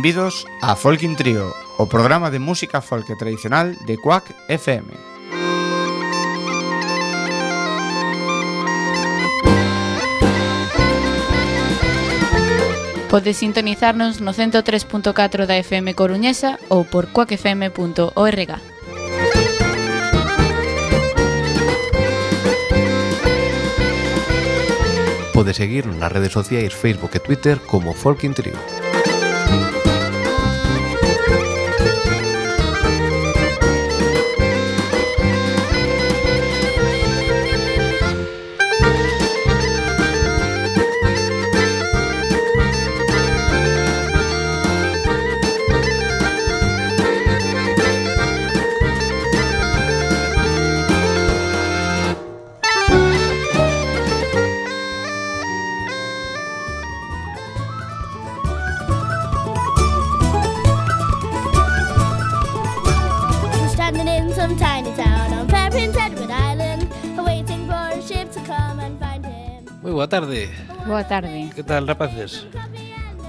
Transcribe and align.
Benvidos 0.00 0.46
a 0.62 0.76
Folkin 0.76 1.14
Trio, 1.14 1.52
o 1.76 1.84
programa 1.84 2.30
de 2.30 2.38
música 2.38 2.80
folk 2.80 3.14
tradicional 3.16 3.76
de 3.84 3.98
Quack 3.98 4.32
FM. 4.48 4.88
Podes 13.10 13.36
sintonizarnos 13.36 14.22
no 14.22 14.32
103.4 14.32 15.44
da 15.44 15.60
FM 15.60 15.92
Coruñesa 15.92 16.56
ou 16.72 16.88
por 16.88 17.12
quackfm.org. 17.12 18.56
Podes 25.36 25.56
seguir 25.60 25.84
nas 25.84 26.08
redes 26.08 26.32
sociais 26.32 26.72
Facebook 26.72 27.12
e 27.12 27.20
Twitter 27.20 27.60
como 27.68 27.92
Folkin 27.92 28.32
Trio. 28.32 28.79
Moi 69.80 69.96
boa 69.96 70.08
tarde. 70.08 70.52
Boa 70.84 71.08
tarde. 71.08 71.48
Que 71.56 71.64
tal, 71.64 71.88
rapaces? 71.88 72.44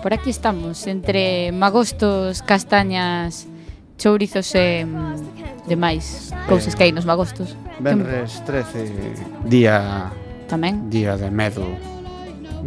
Por 0.04 0.12
aquí 0.12 0.30
estamos, 0.30 0.84
entre 0.86 1.52
magostos, 1.56 2.44
castañas, 2.44 3.48
chourizos 3.96 4.52
e 4.60 4.84
mm, 4.84 5.72
demais 5.72 6.36
cousas 6.52 6.76
que 6.76 6.84
hai 6.84 6.92
nos 6.92 7.08
magostos. 7.08 7.56
Benres 7.80 8.44
13, 8.44 9.48
día... 9.48 10.12
Tamén? 10.52 10.92
Día 10.92 11.16
de 11.16 11.32
medo 11.32 11.64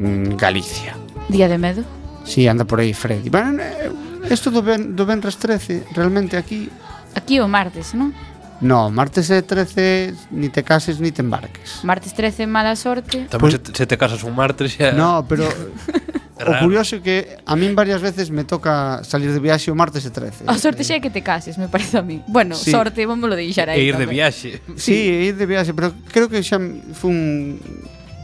mm, 0.00 0.40
Galicia. 0.40 0.96
Día 1.28 1.44
de 1.52 1.60
medo? 1.60 1.84
Si, 2.24 2.40
sí, 2.40 2.48
anda 2.48 2.64
por 2.64 2.80
aí 2.80 2.96
Freddy. 2.96 3.28
Bueno, 3.28 3.60
eh, 3.60 3.92
isto 4.32 4.48
do, 4.48 4.64
ben, 4.64 4.96
do 4.96 5.04
Benres 5.04 5.36
13, 5.36 5.92
realmente 5.92 6.40
aquí... 6.40 6.72
Aquí 7.12 7.36
o 7.36 7.44
martes, 7.44 7.92
non? 7.92 8.16
No, 8.60 8.90
martes 8.90 9.28
13 9.28 10.14
ni 10.30 10.48
te 10.48 10.62
cases 10.62 11.00
ni 11.00 11.10
te 11.10 11.22
embarques. 11.22 11.80
Martes 11.82 12.14
13 12.14 12.46
mala 12.46 12.76
sorte. 12.76 13.26
Tamén 13.28 13.40
pues, 13.40 13.52
se, 13.58 13.74
se 13.74 13.84
te 13.86 13.96
casas 13.98 14.22
un 14.22 14.34
martes 14.34 14.76
xa. 14.78 14.94
No, 14.94 15.26
pero 15.26 15.46
o 16.38 16.52
curioso 16.62 16.96
é 16.96 17.00
que 17.02 17.16
a 17.42 17.54
min 17.58 17.74
varias 17.74 18.00
veces 18.00 18.30
me 18.30 18.46
toca 18.46 19.02
salir 19.02 19.30
de 19.34 19.40
viaxe 19.42 19.70
o 19.70 19.76
martes 19.76 20.06
e 20.06 20.10
13. 20.10 20.46
A 20.46 20.56
sorte 20.58 20.86
xa 20.86 20.98
é 20.98 21.00
que 21.02 21.10
te 21.10 21.22
cases, 21.22 21.58
me 21.58 21.66
parece 21.66 21.98
a 21.98 22.04
mí. 22.04 22.22
Bueno, 22.30 22.54
sí. 22.54 22.70
sorte, 22.70 23.04
vamos 23.06 23.26
lo 23.26 23.36
deixar 23.36 23.70
aí. 23.70 23.80
E 23.80 23.90
ir 23.90 23.98
de 23.98 24.06
viaxe. 24.06 24.62
Sí, 24.78 25.30
ir 25.30 25.36
de 25.36 25.46
viaxe, 25.46 25.74
pero 25.74 25.90
creo 26.10 26.30
que 26.30 26.42
xa 26.42 26.58
fun 26.94 27.58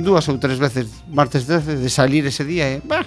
dúas 0.01 0.25
ou 0.31 0.41
tres 0.41 0.57
veces 0.57 0.89
martes 1.11 1.45
13 1.45 1.77
de 1.77 1.91
salir 1.93 2.25
ese 2.25 2.47
día 2.49 2.71
e... 2.71 2.81
Eh? 2.81 2.83
Bah, 2.89 3.05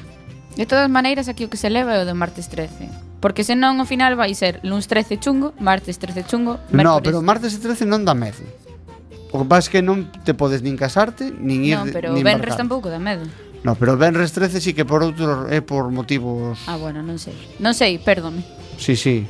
De 0.55 0.67
todas 0.67 0.89
maneiras, 0.89 1.29
aquí 1.29 1.45
o 1.45 1.49
que 1.49 1.57
se 1.57 1.69
leva 1.73 1.97
é 1.97 1.99
o 2.01 2.05
do 2.05 2.13
martes 2.13 2.45
13. 2.45 2.85
Porque 3.23 3.47
senón 3.47 3.79
ao 3.79 3.87
final 3.87 4.19
vai 4.19 4.35
ser 4.35 4.59
luns 4.67 4.91
13 4.91 5.15
chungo, 5.15 5.55
martes 5.55 5.95
13 5.95 6.27
chungo, 6.27 6.59
mércores. 6.67 6.83
No, 6.83 6.95
pero 6.99 7.17
martes 7.23 7.55
e 7.55 7.59
13 7.63 7.87
non 7.87 8.03
dá 8.03 8.11
medo. 8.11 8.43
O 9.31 9.39
que 9.39 9.47
pasa 9.47 9.71
é 9.71 9.79
que 9.79 9.79
non 9.79 10.11
te 10.27 10.35
podes 10.35 10.59
nin 10.59 10.75
casarte, 10.75 11.31
nin 11.31 11.63
ir, 11.63 11.79
no, 11.79 11.87
pero 11.87 12.11
nin 12.11 12.19
venres 12.19 12.59
tampouco 12.59 12.91
dá 12.91 12.99
medo. 12.99 13.23
No, 13.63 13.79
pero 13.79 13.95
venres 13.95 14.35
13 14.35 14.59
sí 14.59 14.75
que 14.75 14.83
por 14.83 15.07
outro 15.07 15.47
é 15.47 15.63
por 15.63 15.87
motivos... 15.87 16.59
Ah, 16.67 16.75
bueno, 16.75 16.99
non 16.99 17.15
sei. 17.15 17.31
Non 17.63 17.71
sei, 17.71 17.95
perdome. 17.95 18.43
Sí, 18.75 18.99
sí. 18.99 19.23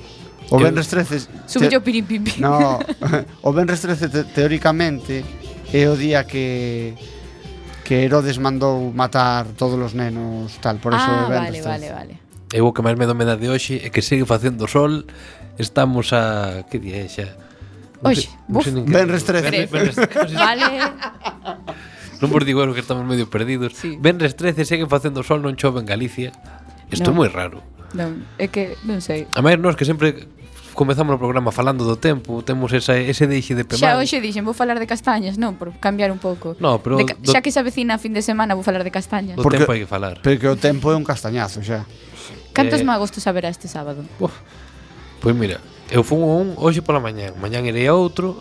O 0.50 0.58
que 0.58 0.74
venres 0.74 0.90
13... 0.90 1.46
Sube 1.46 1.70
te... 1.70 1.78
yo 1.78 1.86
pim. 1.86 2.02
No, 2.42 2.82
o 3.46 3.50
venres 3.54 3.86
13 3.86 4.10
te, 4.10 4.26
teóricamente 4.26 5.22
é 5.70 5.86
o 5.86 5.94
día 5.94 6.26
que 6.26 6.98
que 7.86 8.10
Herodes 8.10 8.42
mandou 8.42 8.90
matar 8.90 9.46
todos 9.54 9.78
os 9.78 9.94
nenos 9.94 10.58
tal, 10.66 10.82
por 10.82 10.98
eso 10.98 11.06
ah, 11.06 11.30
vale, 11.30 11.62
vale, 11.62 11.90
vale. 11.94 12.23
Eu 12.54 12.70
o 12.70 12.74
que 12.74 12.86
máis 12.86 12.94
medo 12.94 13.18
me 13.18 13.26
dá 13.26 13.34
de 13.34 13.50
hoxe 13.50 13.82
é 13.82 13.90
que 13.90 14.06
segue 14.06 14.30
facendo 14.30 14.70
sol. 14.70 15.10
Estamos 15.58 16.14
a... 16.14 16.64
que 16.70 16.78
día 16.78 17.02
é 17.02 17.10
xa? 17.10 17.34
Non 18.04 18.14
Oxe, 18.14 18.30
sei- 18.30 18.38
non 18.46 18.62
buf. 18.62 18.66
nin 18.70 18.86
que- 18.86 18.94
Venres 18.94 19.24
13. 19.26 19.66
Venres 19.74 19.96
Vale, 20.38 20.66
Non 22.22 22.30
vos 22.32 22.44
digo 22.46 22.62
eu 22.64 22.72
que 22.78 22.80
estamos 22.86 23.04
medio 23.10 23.26
perdidos. 23.28 23.74
Sí. 23.76 23.98
Sí. 23.98 24.34
13 24.38 24.64
segue 24.70 24.86
facendo 24.88 25.26
sol, 25.26 25.42
non 25.42 25.58
chove 25.58 25.82
en 25.82 25.88
Galicia. 25.90 26.30
Isto 26.94 27.10
é 27.10 27.14
moi 27.16 27.28
raro. 27.28 27.60
non, 27.98 28.22
é 28.42 28.48
que 28.50 28.78
non 28.86 29.02
sei. 29.02 29.26
A 29.34 29.42
máis 29.42 29.58
nós 29.58 29.74
que 29.78 29.86
sempre 29.86 30.30
comezamos 30.74 31.14
o 31.14 31.20
programa 31.22 31.54
falando 31.54 31.86
do 31.86 31.98
tempo, 32.02 32.42
temos 32.42 32.74
esa, 32.74 32.98
ese 32.98 33.30
deixe 33.30 33.54
de 33.54 33.62
Xa 33.66 33.94
pemán. 33.94 34.02
hoxe 34.02 34.18
dixen, 34.22 34.42
vou 34.46 34.58
falar 34.58 34.78
de 34.82 34.90
castañas, 34.90 35.38
non, 35.38 35.54
por 35.58 35.70
cambiar 35.78 36.10
un 36.10 36.18
pouco. 36.18 36.58
No, 36.58 36.82
pero 36.82 36.98
De 36.98 37.06
ca- 37.06 37.18
do- 37.18 37.30
Xa 37.30 37.42
que 37.46 37.54
se 37.54 37.62
avecina 37.62 37.98
a 37.98 38.00
fin 38.02 38.14
de 38.14 38.26
semana, 38.26 38.58
vou 38.58 38.66
falar 38.66 38.82
de 38.82 38.90
castañas. 38.94 39.38
Do 39.38 39.46
Porque- 39.46 39.62
tempo 39.62 39.74
hai 39.74 39.86
que 39.86 39.90
falar. 39.90 40.18
Pero 40.26 40.38
que 40.42 40.50
o 40.50 40.58
tempo 40.58 40.90
é 40.90 40.96
un 40.98 41.06
castañazo 41.06 41.62
xa. 41.62 41.86
Cantos 42.54 42.82
eh, 42.82 42.88
magos 42.88 43.12
te 43.12 43.20
saberá 43.20 43.50
este 43.50 43.68
sábado? 43.68 44.06
Pois 45.20 45.36
mira, 45.36 45.60
eu 45.90 46.06
fun 46.06 46.22
un 46.22 46.48
hoxe 46.56 46.86
pola 46.86 47.02
mañán, 47.02 47.34
mañán 47.42 47.66
irei 47.66 47.90
a 47.90 47.98
outro, 47.98 48.40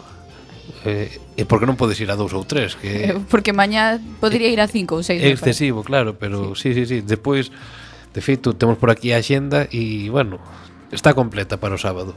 eh, 0.84 1.08
e 1.34 1.42
porque 1.48 1.66
non 1.66 1.74
podes 1.80 1.98
ir 1.98 2.12
a 2.12 2.16
dous 2.16 2.36
ou 2.36 2.44
tres 2.46 2.76
que 2.76 3.12
eh, 3.12 3.18
porque 3.32 3.56
mañá 3.56 3.98
podría 4.20 4.52
ir 4.52 4.60
a 4.60 4.68
cinco 4.68 5.00
ou 5.00 5.02
seis 5.02 5.22
é 5.24 5.32
excesivo, 5.32 5.82
claro, 5.82 6.14
pero 6.20 6.54
sí, 6.54 6.76
sí, 6.76 6.86
sí, 6.86 7.02
sí. 7.02 7.50
de 8.12 8.20
feito, 8.20 8.52
temos 8.52 8.76
por 8.76 8.92
aquí 8.92 9.16
a 9.16 9.24
xenda 9.24 9.64
e, 9.72 10.12
bueno, 10.12 10.36
está 10.92 11.16
completa 11.16 11.56
para 11.56 11.74
o 11.74 11.80
sábado 11.80 12.12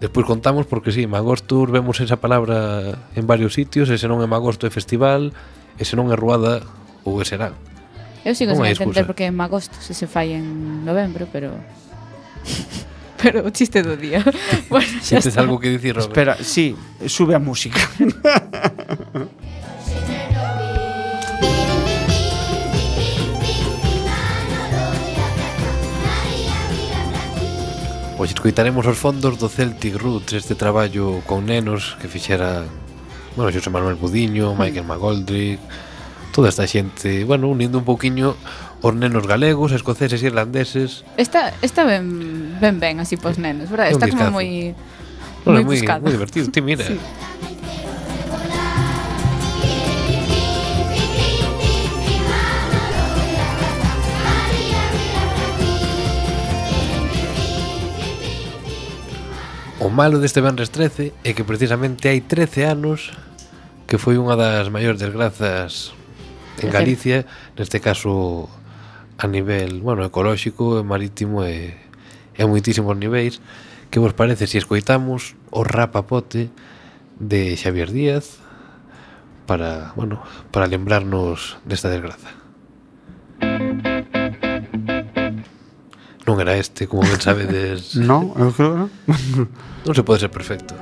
Despois 0.00 0.26
contamos 0.26 0.66
porque 0.66 0.92
si, 0.92 1.02
sí, 1.02 1.06
Magos 1.06 1.42
vemos 1.72 2.00
esa 2.00 2.20
palabra 2.20 2.98
en 3.16 3.26
varios 3.26 3.54
sitios, 3.54 3.88
ese 3.88 4.04
non 4.12 4.20
é 4.20 4.28
magosto 4.28 4.68
é 4.68 4.70
Festival, 4.70 5.32
ese 5.80 5.96
non 5.96 6.12
é 6.12 6.16
Ruada 6.20 6.60
ou 7.00 7.16
ese 7.24 7.40
será. 7.40 7.56
Eu 8.26 8.34
sigo 8.34 8.58
sen 8.58 8.66
entender 8.66 9.06
porque 9.06 9.30
en 9.30 9.38
agosto 9.38 9.78
se 9.78 9.94
se 9.94 10.10
fai 10.10 10.34
en 10.34 10.82
novembro, 10.82 11.30
pero... 11.30 11.54
pero 13.22 13.46
o 13.46 13.54
chiste 13.54 13.86
do 13.86 13.94
día. 13.94 14.18
bueno, 14.66 14.90
xa 14.98 15.22
está. 15.22 15.46
algo 15.46 15.62
que 15.62 15.70
dicir, 15.70 15.94
Robert? 15.94 16.10
Espera, 16.10 16.34
sí, 16.42 16.74
sube 17.06 17.38
a 17.38 17.40
música. 17.40 17.78
Pois 28.16 28.32
escuitaremos 28.32 28.88
os 28.88 28.96
fondos 28.96 29.36
do 29.36 29.46
Celtic 29.46 29.92
Roots 30.00 30.32
este 30.32 30.56
traballo 30.56 31.20
con 31.28 31.44
nenos 31.44 32.00
que 32.00 32.08
fixera 32.08 32.64
bueno, 33.36 33.52
José 33.52 33.68
Manuel 33.68 34.00
Budiño, 34.00 34.56
Michael 34.56 34.88
McGoldrick, 34.88 35.60
toda 36.36 36.50
esta 36.50 36.66
xente, 36.66 37.24
bueno, 37.24 37.48
unindo 37.48 37.78
un 37.78 37.88
pouquiño 37.88 38.36
os 38.84 38.92
nenos 38.92 39.24
galegos, 39.24 39.72
escoceses 39.72 40.20
e 40.20 40.28
irlandeses. 40.28 41.00
Esta 41.16 41.56
está 41.64 41.88
ben 41.88 42.60
ben 42.60 42.76
ben 42.76 43.00
así 43.00 43.16
pos 43.16 43.40
eh, 43.40 43.48
nenos, 43.48 43.72
verdad? 43.72 43.88
Está 43.88 44.04
como 44.04 44.36
moi 44.36 44.76
moi 45.48 45.64
buscado. 45.64 46.04
Moi 46.04 46.12
divertido, 46.12 46.52
ti 46.52 46.60
mira. 46.60 46.84
Sí. 46.84 47.00
O 59.80 59.88
malo 59.88 60.20
deste 60.20 60.44
Benres 60.44 60.68
13 60.68 61.16
é 61.24 61.32
que 61.32 61.48
precisamente 61.48 62.12
hai 62.12 62.20
13 62.20 62.76
anos 62.76 63.16
que 63.88 63.96
foi 63.96 64.20
unha 64.20 64.36
das 64.36 64.68
maiores 64.68 65.00
desgrazas 65.00 65.96
en 66.62 66.70
Galicia, 66.70 67.26
neste 67.56 67.80
caso 67.80 68.48
a 69.18 69.26
nivel, 69.26 69.80
bueno, 69.80 70.04
ecolóxico, 70.04 70.78
e 70.78 70.82
marítimo 70.84 71.44
e, 71.44 71.76
e 72.36 72.40
a 72.40 72.46
moitísimos 72.48 72.96
niveis, 72.96 73.40
que 73.88 74.00
vos 74.00 74.12
parece 74.12 74.44
se 74.46 74.56
si 74.56 74.58
escoitamos 74.58 75.36
o 75.48 75.64
rapapote 75.64 76.52
de 77.20 77.56
Xavier 77.56 77.92
Díaz 77.92 78.40
para, 79.46 79.92
bueno, 79.96 80.20
para 80.50 80.66
lembrarnos 80.66 81.56
desta 81.64 81.88
desgraza. 81.88 82.28
Non 86.26 86.42
era 86.42 86.58
este, 86.58 86.90
como 86.90 87.06
ben 87.06 87.22
sabedes. 87.22 87.94
non, 88.10 88.34
eu 88.34 88.50
creo 88.50 88.74
que 88.74 88.78
non. 88.82 88.90
non 89.86 89.94
se 89.94 90.02
pode 90.02 90.26
ser 90.26 90.32
perfecto. 90.34 90.74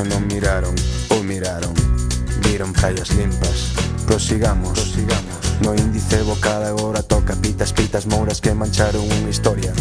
eso 0.00 0.08
non 0.08 0.24
miraron 0.32 0.74
ou 1.12 1.22
miraron. 1.22 1.74
Viron 2.40 2.72
praias 2.72 3.10
limpas. 3.12 3.76
Prosigamos, 4.06 4.72
Prosigamos. 4.72 5.60
No 5.60 5.74
índice 5.74 6.22
vocal 6.22 6.64
agora 6.64 7.02
toca 7.02 7.36
pitas, 7.36 7.72
pitas 7.72 8.06
mouras 8.06 8.40
que 8.40 8.54
mancharon 8.54 9.04
unha 9.04 9.28
historia. 9.28 9.72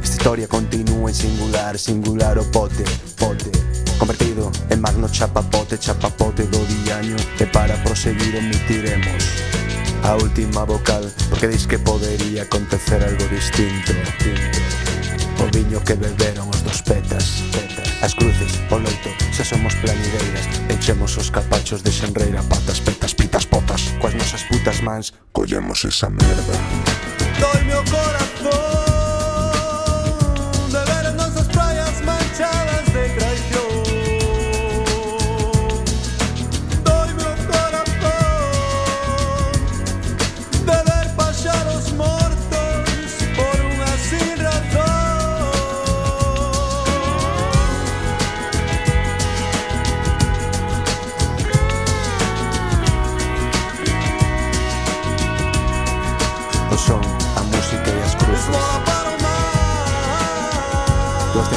Esta 0.00 0.16
historia 0.16 0.48
continúa 0.48 1.12
en 1.12 1.16
singular, 1.16 1.76
singular 1.76 2.40
o 2.40 2.44
pote, 2.48 2.84
pote. 3.20 3.52
Convertido 4.00 4.48
en 4.72 4.80
magno 4.80 5.08
chapapote, 5.08 5.76
chapapote 5.78 6.44
do 6.52 6.60
diaño 6.84 7.16
E 7.40 7.48
para 7.48 7.80
proseguir 7.80 8.36
omitiremos 8.36 9.24
a 10.04 10.12
última 10.20 10.68
vocal 10.68 11.08
Porque 11.32 11.48
dis 11.48 11.64
que 11.64 11.78
podería 11.78 12.44
acontecer 12.44 13.00
algo 13.00 13.24
distinto. 13.32 13.92
O 15.40 15.48
viño 15.48 15.80
que 15.80 15.96
beberon 15.96 16.55
dos 16.66 16.82
petas 16.82 17.42
As 18.02 18.12
cruces, 18.14 18.52
o 18.70 18.76
loito, 18.76 19.10
xa 19.32 19.44
somos 19.44 19.74
planideiras 19.76 20.46
Enchemos 20.68 21.16
os 21.16 21.30
capachos 21.30 21.82
de 21.82 21.92
xenreira 21.92 22.42
Patas, 22.42 22.80
petas, 22.80 23.14
pitas, 23.14 23.46
potas 23.46 23.82
Coas 24.00 24.14
nosas 24.14 24.42
putas 24.50 24.80
mans 24.82 25.14
Collemos 25.32 25.84
esa 25.84 26.10
merda. 26.10 26.54
Doime 27.38 27.74
o 27.74 27.84
corazón 27.84 28.25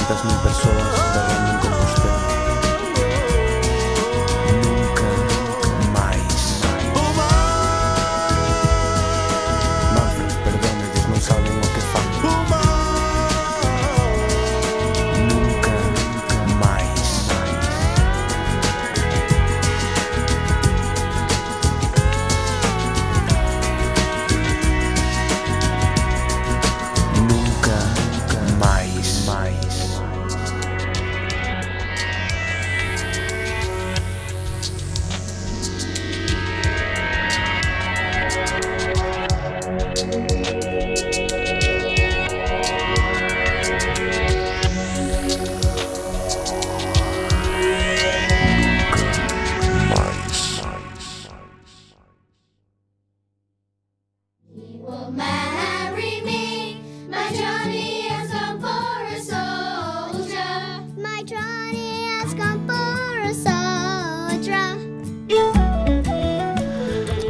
500.000 0.09 0.41
personas. 0.41 0.48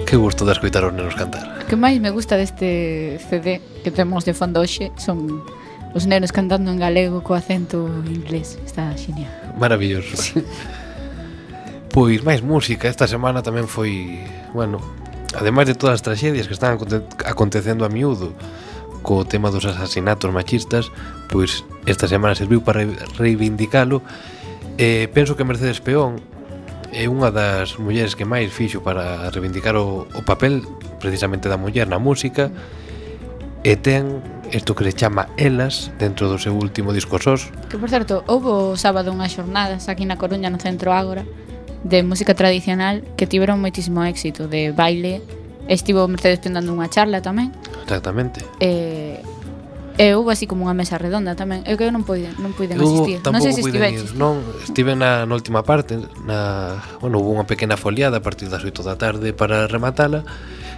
Que 0.10 0.18
gusto 0.18 0.44
de 0.44 0.54
escoitar 0.58 0.82
os 0.86 0.90
nenos 0.90 1.14
cantar. 1.14 1.62
O 1.62 1.70
que 1.70 1.78
máis 1.78 2.02
me 2.02 2.10
gusta 2.10 2.34
deste 2.34 3.22
CD 3.30 3.62
que 3.86 3.94
temos 3.94 4.26
de 4.26 4.34
fondo 4.34 4.58
hoxe 4.58 4.90
son 4.98 5.46
os 5.94 6.10
nenos 6.10 6.34
cantando 6.34 6.74
en 6.74 6.82
galego 6.82 7.22
co 7.22 7.38
acento 7.38 7.86
inglés. 8.10 8.58
Está 8.66 8.90
genial. 8.98 9.30
Maravilloso. 9.54 10.18
Sí. 10.18 10.42
pois 11.94 12.26
máis 12.26 12.42
música. 12.42 12.90
Esta 12.90 13.06
semana 13.06 13.46
tamén 13.46 13.70
foi, 13.70 14.26
bueno, 14.50 14.82
ademais 15.38 15.70
de 15.70 15.78
todas 15.78 16.02
as 16.02 16.06
traxedias 16.06 16.50
que 16.50 16.58
están 16.58 16.82
aconte 16.82 17.06
acontecendo 17.30 17.86
a 17.86 17.90
miúdo, 17.94 18.34
co 19.06 19.30
tema 19.30 19.54
dos 19.54 19.70
asasinatos 19.70 20.34
machistas, 20.34 20.90
pois 21.30 21.62
esta 21.86 22.10
semana 22.10 22.34
serviu 22.34 22.66
para 22.66 22.82
reivindicalo. 23.22 24.02
Eh, 24.82 25.06
penso 25.14 25.38
que 25.38 25.46
Mercedes 25.46 25.86
Peón 25.86 26.18
é 26.92 27.06
unha 27.06 27.30
das 27.30 27.78
mulleres 27.78 28.18
que 28.18 28.26
máis 28.26 28.50
fixo 28.50 28.82
para 28.82 29.30
reivindicar 29.30 29.78
o, 29.78 30.10
o 30.10 30.22
papel 30.26 30.66
precisamente 30.98 31.48
da 31.48 31.58
muller 31.58 31.86
na 31.86 32.02
música 32.02 32.50
e 33.62 33.76
ten 33.78 34.24
isto 34.52 34.74
que 34.74 34.84
se 34.84 34.94
chama 34.98 35.30
Elas 35.38 35.94
dentro 36.02 36.26
do 36.26 36.42
seu 36.42 36.58
último 36.58 36.94
disco 36.94 37.22
Sos. 37.22 37.54
Que 37.70 37.78
por 37.78 37.90
certo, 37.90 38.26
houve 38.26 38.50
o 38.50 38.78
sábado 38.80 39.14
unhas 39.14 39.36
xornadas 39.36 39.86
aquí 39.86 40.10
na 40.10 40.18
Coruña 40.18 40.50
no 40.50 40.58
Centro 40.58 40.90
Ágora 40.90 41.26
de 41.84 42.04
música 42.04 42.34
tradicional 42.34 43.06
que 43.16 43.30
tiveron 43.30 43.62
moitísimo 43.62 44.04
éxito 44.04 44.50
de 44.50 44.74
baile. 44.74 45.22
Estivo 45.70 46.10
Mercedes 46.10 46.42
Pendo 46.42 46.58
dando 46.58 46.74
unha 46.74 46.90
charla 46.90 47.22
tamén. 47.22 47.54
Exactamente. 47.86 48.42
Eh, 48.58 49.22
E 50.00 50.16
houve 50.16 50.32
así 50.32 50.48
como 50.48 50.64
unha 50.64 50.72
mesa 50.72 50.96
redonda 50.96 51.36
tamén. 51.36 51.60
É 51.68 51.76
que 51.76 51.84
eu 51.84 51.92
non 51.92 52.08
puiden, 52.08 52.32
non 52.40 52.56
puiden 52.56 52.80
eu 52.80 52.88
asistir. 52.88 53.20
Non 53.20 53.44
sei 53.44 53.52
se 53.52 53.60
estiveches. 53.60 54.16
Non, 54.16 54.40
estive 54.64 54.96
na, 54.96 55.28
na 55.28 55.34
última 55.36 55.68
parte, 55.68 56.00
na, 56.24 56.80
bueno, 57.04 57.20
houve 57.20 57.36
unha 57.36 57.44
pequena 57.44 57.76
foliada 57.76 58.18
a 58.18 58.24
partir 58.24 58.48
das 58.48 58.64
8 58.64 58.80
da 58.80 58.96
tarde 58.96 59.36
para 59.36 59.68
rematala, 59.68 60.24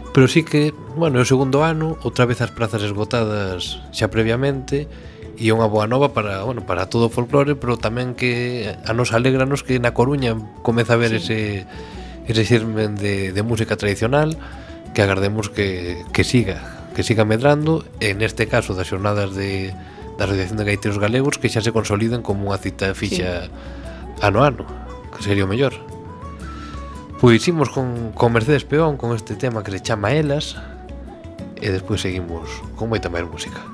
pero 0.10 0.26
sí 0.26 0.42
que, 0.42 0.74
bueno, 0.98 1.22
é 1.22 1.24
o 1.24 1.30
segundo 1.30 1.62
ano, 1.62 2.02
outra 2.02 2.26
vez 2.26 2.42
as 2.42 2.50
plazas 2.50 2.82
esgotadas 2.82 3.78
xa 3.94 4.10
previamente, 4.10 4.90
e 5.38 5.54
unha 5.54 5.70
boa 5.70 5.86
nova 5.86 6.18
para, 6.18 6.42
bueno, 6.42 6.66
para 6.66 6.90
todo 6.90 7.06
o 7.06 7.14
folclore, 7.14 7.54
pero 7.54 7.78
tamén 7.78 8.18
que 8.18 8.74
a 8.74 8.92
nos 8.98 9.14
alegranos 9.14 9.62
que 9.62 9.78
na 9.78 9.94
Coruña 9.94 10.34
comeza 10.66 10.98
a 10.98 11.02
ver 11.02 11.22
sí. 11.22 11.22
ese 11.22 11.38
ese 12.26 12.42
xermen 12.42 12.98
de, 12.98 13.30
de 13.38 13.42
música 13.46 13.78
tradicional 13.78 14.34
que 14.98 15.06
agardemos 15.06 15.54
que, 15.54 16.02
que 16.10 16.26
siga 16.26 16.81
que 17.02 17.08
siga 17.08 17.26
medrando 17.26 17.82
e 17.98 18.14
neste 18.14 18.46
caso 18.46 18.78
das 18.78 18.86
xornadas 18.86 19.34
de, 19.34 19.74
da 20.22 20.30
Asociación 20.30 20.62
de 20.62 20.70
Gaiteros 20.70 21.02
Galegos 21.02 21.42
que 21.42 21.50
xa 21.50 21.58
se 21.58 21.74
consoliden 21.74 22.22
como 22.22 22.46
unha 22.46 22.62
cita 22.62 22.94
fixa 22.94 23.50
sí. 23.50 24.22
ano 24.22 24.46
a 24.46 24.54
ano, 24.54 24.70
que 25.10 25.26
sería 25.26 25.42
o 25.42 25.50
mellor. 25.50 25.74
Pois 27.18 27.42
imos 27.50 27.74
con, 27.74 28.14
con 28.14 28.38
Mercedes 28.38 28.70
Peón 28.70 29.02
con 29.02 29.18
este 29.18 29.34
tema 29.34 29.66
que 29.66 29.74
se 29.74 29.82
chama 29.82 30.14
Elas 30.14 30.62
e 31.58 31.74
despois 31.74 32.06
seguimos 32.06 32.46
con 32.78 32.94
moita 32.94 33.10
máis 33.10 33.26
música. 33.26 33.71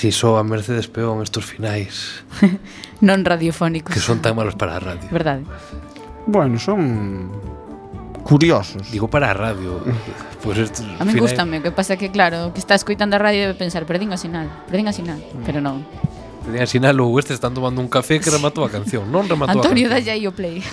Así 0.00 0.16
soa 0.16 0.40
Mercedes 0.40 0.88
Peón 0.88 1.20
estos 1.20 1.44
finais. 1.44 2.24
Non 3.04 3.20
radiofónicos. 3.20 3.92
Que 3.92 4.00
son 4.00 4.24
tan 4.24 4.32
malos 4.32 4.56
para 4.56 4.76
a 4.76 4.80
radio. 4.80 5.04
Verdade. 5.12 5.44
Bueno, 6.24 6.56
son 6.56 7.28
curiosos. 8.24 8.88
Digo 8.88 9.12
para 9.12 9.28
a 9.28 9.36
radio 9.36 9.76
pues 10.40 10.56
estos 10.56 10.88
A 10.96 11.04
mí 11.04 11.12
finais... 11.12 11.36
gustame, 11.36 11.60
o 11.60 11.62
que 11.68 11.68
pasa 11.68 12.00
que 12.00 12.08
claro 12.08 12.48
Que 12.56 12.64
está 12.64 12.72
escoitando 12.72 13.16
a 13.16 13.20
radio 13.20 13.44
debe 13.44 13.60
pensar 13.60 13.84
Perdín 13.84 14.08
a 14.08 14.16
sinal, 14.16 14.48
perdín 14.72 14.88
a 14.88 14.96
sinal 14.96 15.20
mm. 15.20 15.44
Pero 15.44 15.60
non. 15.60 15.84
Perdín 16.48 16.64
a 16.64 16.68
sinal 16.72 16.96
ou 16.96 17.12
este 17.20 17.36
están 17.36 17.52
tomando 17.52 17.84
un 17.84 17.92
café 17.92 18.24
que 18.24 18.32
rematou 18.32 18.64
a 18.64 18.72
canción 18.72 19.04
Non 19.12 19.28
rematou 19.28 19.60
Antonio, 19.60 19.84
a 19.84 20.00
canción. 20.00 20.16
Antonio, 20.16 20.16
dalle 20.16 20.16
aí 20.16 20.24
o 20.24 20.32
play. 20.32 20.64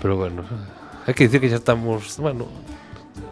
Pero 0.00 0.16
bueno, 0.16 0.48
hai 1.04 1.12
que 1.12 1.28
dicir 1.28 1.44
que 1.44 1.52
xa 1.52 1.60
estamos 1.60 2.16
Bueno, 2.16 2.48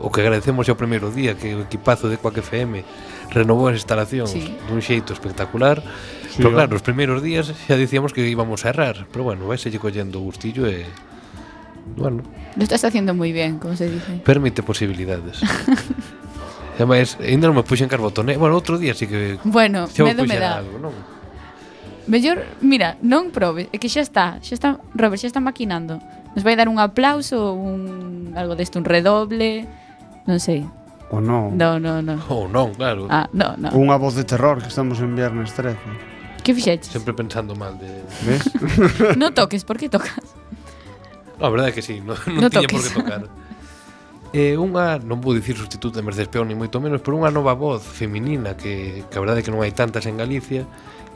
o 0.02 0.10
que 0.10 0.20
agradecemos 0.20 0.66
ao 0.66 0.74
primeiro 0.74 1.14
día 1.14 1.38
que 1.38 1.54
o 1.54 1.62
equipazo 1.62 2.10
de 2.10 2.18
Coac 2.18 2.42
FM 2.42 2.82
renovou 3.30 3.70
as 3.70 3.78
instalacións 3.78 4.34
sí. 4.34 4.52
dun 4.66 4.82
xeito 4.82 5.14
espectacular. 5.14 5.80
Sí, 6.28 6.42
pero 6.42 6.50
claro, 6.50 6.74
os 6.74 6.82
primeiros 6.82 7.22
días 7.22 7.54
xa 7.54 7.78
dicíamos 7.78 8.10
que 8.10 8.26
íbamos 8.26 8.66
a 8.66 8.74
errar 8.74 9.06
pero 9.14 9.22
bueno, 9.22 9.46
vai 9.46 9.56
selle 9.56 9.78
collendo 9.78 10.18
o 10.18 10.26
gustillo 10.26 10.66
e 10.66 10.84
bueno. 11.94 12.26
Lo 12.58 12.62
estás 12.62 12.84
haciendo 12.84 13.14
moi 13.14 13.30
bien, 13.30 13.58
como 13.62 13.74
se 13.78 13.88
dice. 13.88 14.20
Permite 14.26 14.60
posibilidades. 14.66 15.40
E 16.72 16.88
máis, 16.88 17.20
ainda 17.20 17.52
non 17.52 17.54
me 17.60 17.68
puxen 17.68 17.84
carbotone 17.84 18.40
bueno, 18.40 18.56
outro 18.56 18.80
día 18.80 18.96
sí 18.96 19.04
que 19.04 19.36
bueno, 19.44 19.92
medo 19.92 20.24
me 20.24 20.40
dá 20.40 20.64
algo, 20.64 20.80
non? 20.80 20.96
Mellor, 22.08 22.42
mira, 22.64 22.96
non 23.04 23.30
probe, 23.30 23.68
é 23.70 23.76
que 23.78 23.92
xa 23.92 24.02
está, 24.02 24.40
xa 24.40 24.56
está, 24.56 24.68
Robert, 24.96 25.20
xa 25.20 25.28
está 25.28 25.38
maquinando. 25.38 26.00
Nos 26.34 26.42
vai 26.42 26.56
dar 26.56 26.66
un 26.66 26.80
aplauso, 26.80 27.52
un 27.52 28.32
algo 28.34 28.56
deste, 28.56 28.80
un 28.80 28.88
redoble, 28.88 29.68
Non 30.26 30.38
sei. 30.38 30.66
O 31.12 31.20
non. 31.20 31.52
Non, 31.58 31.82
non, 31.82 32.00
non. 32.00 32.18
Ou 32.32 32.48
non, 32.48 32.72
claro. 32.72 33.04
Ah, 33.12 33.28
non, 33.36 33.58
non. 33.60 33.70
Unha 33.76 34.00
voz 34.00 34.16
de 34.16 34.24
terror 34.24 34.62
que 34.64 34.72
estamos 34.72 34.96
en 35.04 35.12
Viernes 35.12 35.52
13. 35.52 35.76
Que 36.42 36.54
fixeches? 36.56 36.90
Sempre 36.90 37.12
pensando 37.14 37.54
mal 37.54 37.76
de... 37.78 38.02
Ves? 38.24 38.48
non 39.20 39.36
toques, 39.36 39.62
por 39.62 39.76
que 39.76 39.92
tocas? 39.92 40.34
No, 41.38 41.46
a 41.46 41.50
verdade 41.52 41.70
é 41.70 41.74
que 41.76 41.84
sí, 41.84 42.00
non, 42.00 42.16
non 42.32 42.46
no 42.46 42.48
tiña 42.48 42.66
toques. 42.66 42.72
por 42.72 42.82
que 42.82 42.96
tocar. 42.96 43.22
eh, 44.32 44.56
unha, 44.56 44.96
non 45.04 45.20
vou 45.20 45.36
dicir 45.36 45.60
sustituto 45.60 46.00
de 46.00 46.04
Mercedes 46.08 46.32
Peón, 46.32 46.48
ni 46.48 46.56
moito 46.56 46.80
menos, 46.80 47.04
pero 47.04 47.20
unha 47.20 47.28
nova 47.28 47.52
voz 47.52 47.84
feminina 47.84 48.56
que, 48.56 49.04
que 49.12 49.16
a 49.18 49.22
verdade 49.22 49.40
é 49.40 49.44
que 49.44 49.52
non 49.52 49.60
hai 49.60 49.76
tantas 49.76 50.08
en 50.08 50.16
Galicia, 50.16 50.64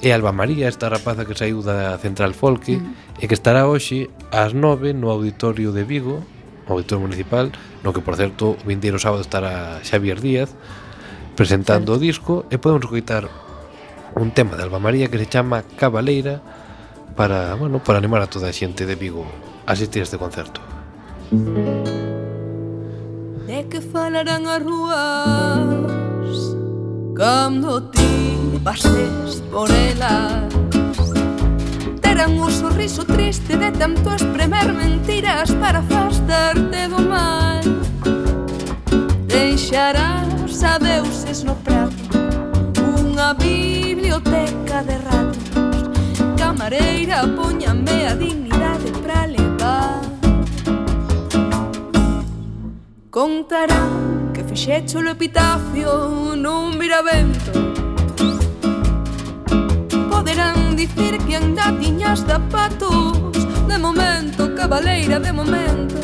é 0.05 0.13
Alba 0.13 0.37
María, 0.37 0.69
esta 0.69 0.93
rapaza 0.93 1.25
que 1.25 1.33
saiu 1.33 1.65
da 1.65 1.97
Central 1.97 2.37
Folke, 2.37 2.77
mm. 2.77 3.19
e 3.19 3.25
que 3.25 3.33
estará 3.33 3.65
hoxe 3.65 4.13
ás 4.29 4.53
9 4.53 4.93
no 4.93 5.09
Auditorio 5.09 5.73
de 5.73 5.89
Vigo, 5.89 6.21
Auditorio 6.69 7.03
Municipal 7.03 7.53
no 7.83 7.93
que, 7.93 8.03
por 8.03 8.17
certo, 8.17 8.59
o 8.59 8.65
vindeiro 8.67 8.99
sábado 8.99 9.23
estará 9.23 9.81
Xavier 9.83 10.21
Díaz 10.21 10.55
presentando 11.37 11.95
o 11.95 12.01
disco 12.01 12.49
e 12.51 12.59
podemos 12.59 12.89
coitar 12.89 13.29
un 14.17 14.33
tema 14.33 14.57
de 14.57 14.65
Alba 14.65 14.81
María 14.81 15.09
que 15.13 15.21
se 15.21 15.29
chama 15.29 15.63
Cabaleira 15.77 16.41
para, 17.15 17.55
bueno, 17.55 17.79
para 17.85 17.99
animar 17.99 18.23
a 18.23 18.31
toda 18.31 18.49
a 18.49 18.57
xente 18.57 18.87
de 18.89 18.97
Vigo 18.97 19.29
a 19.69 19.73
asistir 19.73 20.01
a 20.03 20.09
este 20.09 20.19
concerto. 20.19 20.61
De 23.47 23.69
que 23.69 23.81
falarán 23.81 24.47
as 24.47 24.63
rúas 24.63 26.39
Cando 27.17 27.83
ti 27.89 28.61
pases 28.63 29.41
por 29.51 29.71
elas 29.71 30.53
Eran 32.17 32.39
o 32.39 32.51
sorriso 32.51 33.05
triste 33.05 33.59
de 33.59 33.71
tanto 33.73 34.15
espremer 34.15 34.73
mentiras 34.73 35.51
para 35.61 35.81
afastarte 35.81 36.89
do 36.89 37.03
mal. 37.03 37.61
Deixarás 39.27 40.65
a 40.65 40.79
deuses 40.79 41.45
no 41.45 41.55
prato 41.57 42.09
Unha 43.05 43.35
biblioteca 43.37 44.81
de 44.89 44.97
ratos. 44.97 45.77
Camareira, 46.41 47.29
poñame 47.37 48.09
a 48.09 48.15
dignidade 48.17 48.89
para 49.05 49.27
levar. 49.29 50.01
Contarán 53.11 54.33
que 54.33 54.43
fixecho 54.43 55.05
o 55.05 55.09
epitafio 55.13 56.33
nun 56.33 56.81
viravento. 56.81 57.53
Poderán 60.09 60.56
dicir 60.77 61.19
que 61.27 61.37
anda 61.37 61.73
tiñas 61.81 62.21
zapatos 62.21 63.33
De 63.67 63.79
momento, 63.79 64.55
cabaleira, 64.55 65.19
de 65.19 65.33
momento 65.33 65.97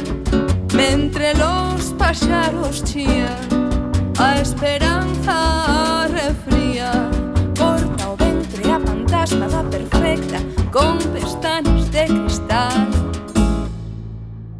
Mentre 0.75 1.35
los 1.35 1.93
paxaros 1.99 2.83
chían 2.85 3.37
A 4.19 4.39
esperanza 4.41 6.09
refría. 6.09 6.93
Corta 7.59 8.11
o 8.11 8.17
ventre 8.17 8.71
a 8.71 8.79
fantasma 8.81 9.47
da 9.49 9.63
perfecta 9.65 10.39
Con 10.71 10.99
pestanas 11.13 11.91
de 11.91 12.07
cristal. 12.07 12.89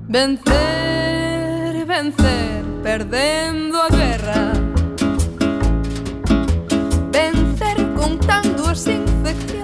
Vencer, 0.09 1.87
vencer, 1.87 2.63
perdendo 2.83 3.81
a 3.81 3.89
guerra. 3.89 4.53
Vencer 7.11 7.79
contando 7.95 8.69
as 8.69 8.87
infeccións 8.87 9.62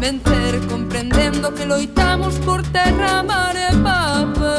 vencer 0.00 0.58
comprendendo 0.66 1.54
que 1.54 1.66
loitamos 1.66 2.34
por 2.38 2.62
terra, 2.62 3.22
mar 3.22 3.54
e 3.54 3.70
papel. 3.76 4.50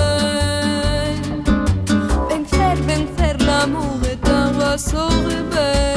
Vencer, 2.30 2.78
vencer 2.84 3.42
la 3.42 3.66
mougue 3.66 4.16
tan 4.18 4.54
va 4.60 4.76
rebelle 5.28 5.91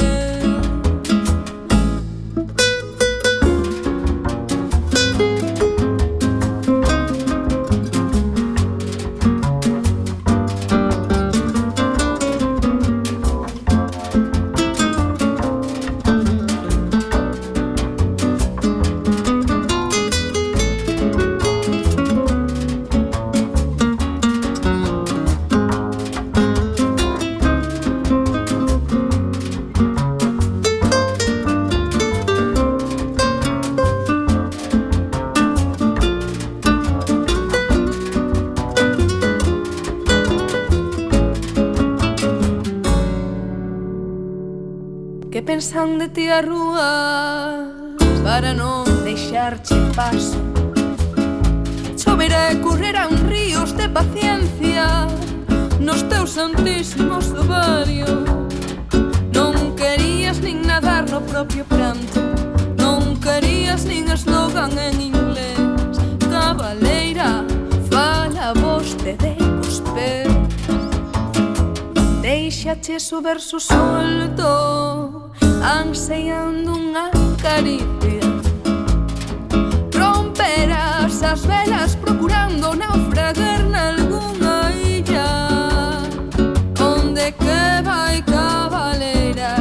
pensan 45.44 45.98
de 45.98 46.08
ti 46.08 46.28
a 46.28 46.40
rúa 46.40 47.68
para 48.24 48.54
non 48.56 48.88
deixarche 49.04 49.76
paso 49.92 50.40
Choverá 52.00 52.52
e 52.52 52.56
correrán 52.64 53.12
ríos 53.28 53.76
de 53.76 53.88
paciencia 53.88 55.06
nos 55.80 56.02
teus 56.08 56.30
santísimos 56.30 57.28
ovarios. 57.32 58.24
Non 59.36 59.76
querías 59.76 60.40
nin 60.40 60.64
nadar 60.64 61.04
no 61.12 61.20
propio 61.20 61.64
pranto 61.68 62.24
Non 62.80 63.20
querías 63.20 63.84
nin 63.84 64.08
eslogan 64.08 64.72
en 64.80 64.96
inglés. 65.12 65.60
Cabaleira, 66.32 67.44
fala 67.92 68.56
vostede 68.56 69.36
cos 69.60 69.84
pés 69.92 70.32
Deixache 72.24 72.96
subir 73.00 73.40
su 73.40 73.60
solto 73.60 75.33
anseando 75.64 76.76
unha 76.76 77.08
caricia. 77.40 78.20
Romperás 79.96 81.22
as 81.22 81.40
velas 81.48 81.96
procurando 81.96 82.76
naufragar 82.76 83.64
nalgúna 83.64 84.68
illa. 84.76 86.04
Onde 86.76 87.32
que 87.32 87.62
vai 87.82 88.20
cabaleira 88.28 89.56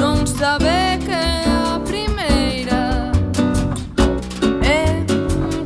non 0.00 0.24
sabe 0.24 0.96
que 1.04 1.20
a 1.44 1.76
primeira. 1.84 3.12
É 4.64 5.04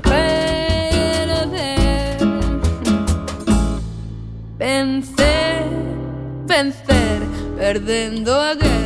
perder. 0.02 1.38
Vencer, 4.58 5.62
vencer, 6.50 7.22
perdendo 7.56 8.34
a 8.34 8.54
guerra. 8.58 8.79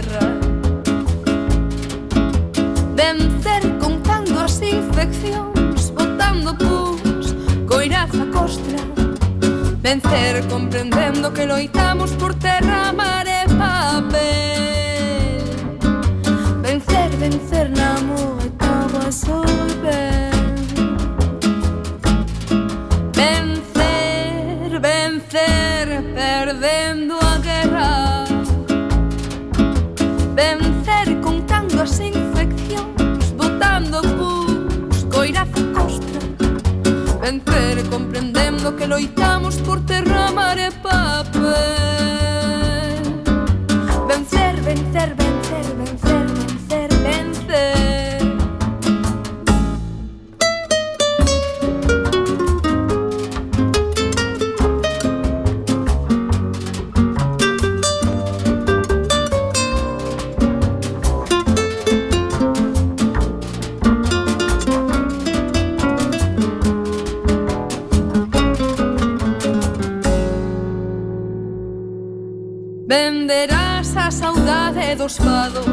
mostra. 8.44 8.76
Vencer 9.80 10.46
comprendendo 10.48 11.32
que 11.32 11.46
loitamos 11.46 12.10
por 12.12 12.34
terra, 12.34 12.92
mar 12.92 13.26
e 13.26 13.46
papel 13.48 14.20
Vencer, 16.62 17.10
vencer 17.18 17.70
na 17.70 17.96
amor 17.96 18.33
vencer 37.24 37.82
comprendendo 37.88 38.76
que 38.76 38.86
loitamos 38.86 39.56
por 39.62 39.80
terra, 39.86 40.30
mar 40.30 40.58
e 40.58 40.70
papel. 40.70 42.33
saudade 74.14 74.94
dos 74.94 75.16
fados 75.16 75.66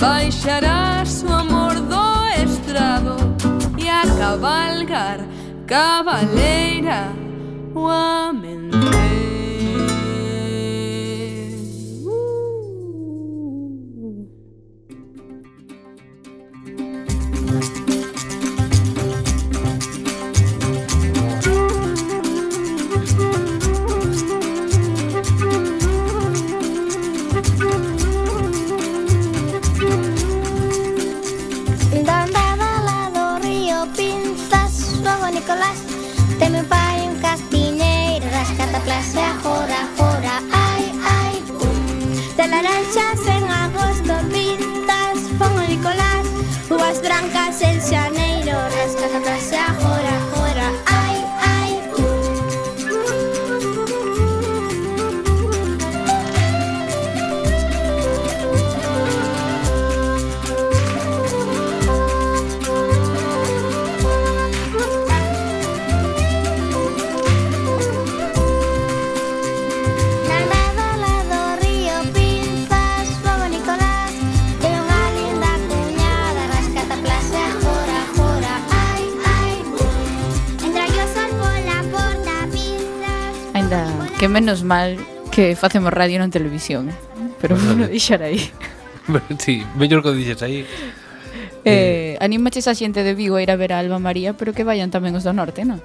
Baixarás 0.00 1.22
o 1.22 1.32
amor 1.32 1.74
do 1.74 2.26
estrado 2.42 3.16
E 3.78 3.88
a 3.88 4.02
cabalgar, 4.18 5.20
cabaleira, 5.66 7.12
o 7.74 7.86
amendeiro 7.86 9.25
Menos 84.46 84.62
mal 84.62 84.94
que 85.34 85.58
facemos 85.58 85.90
radio 85.90 86.22
non 86.22 86.30
televisión. 86.30 86.86
Eh? 86.86 86.94
Pero 87.42 87.58
vou 87.58 87.66
bueno, 87.74 87.90
deixar 87.90 88.22
aí. 88.22 88.38
sí, 89.42 89.66
mellor 89.74 90.06
que 90.06 90.10
o 90.10 90.14
dixes 90.14 90.38
aí. 90.38 90.62
Eh, 91.66 92.14
eh, 92.14 92.22
anímaches 92.22 92.70
a 92.70 92.78
xente 92.78 93.02
de 93.02 93.18
Vigo 93.18 93.34
a 93.34 93.42
ir 93.42 93.50
a 93.50 93.58
ver 93.58 93.74
a 93.74 93.82
Alba 93.82 93.98
María, 93.98 94.38
pero 94.38 94.54
que 94.54 94.62
vayan 94.62 94.94
tamén 94.94 95.18
os 95.18 95.26
do 95.26 95.34
norte, 95.34 95.66
non? 95.66 95.82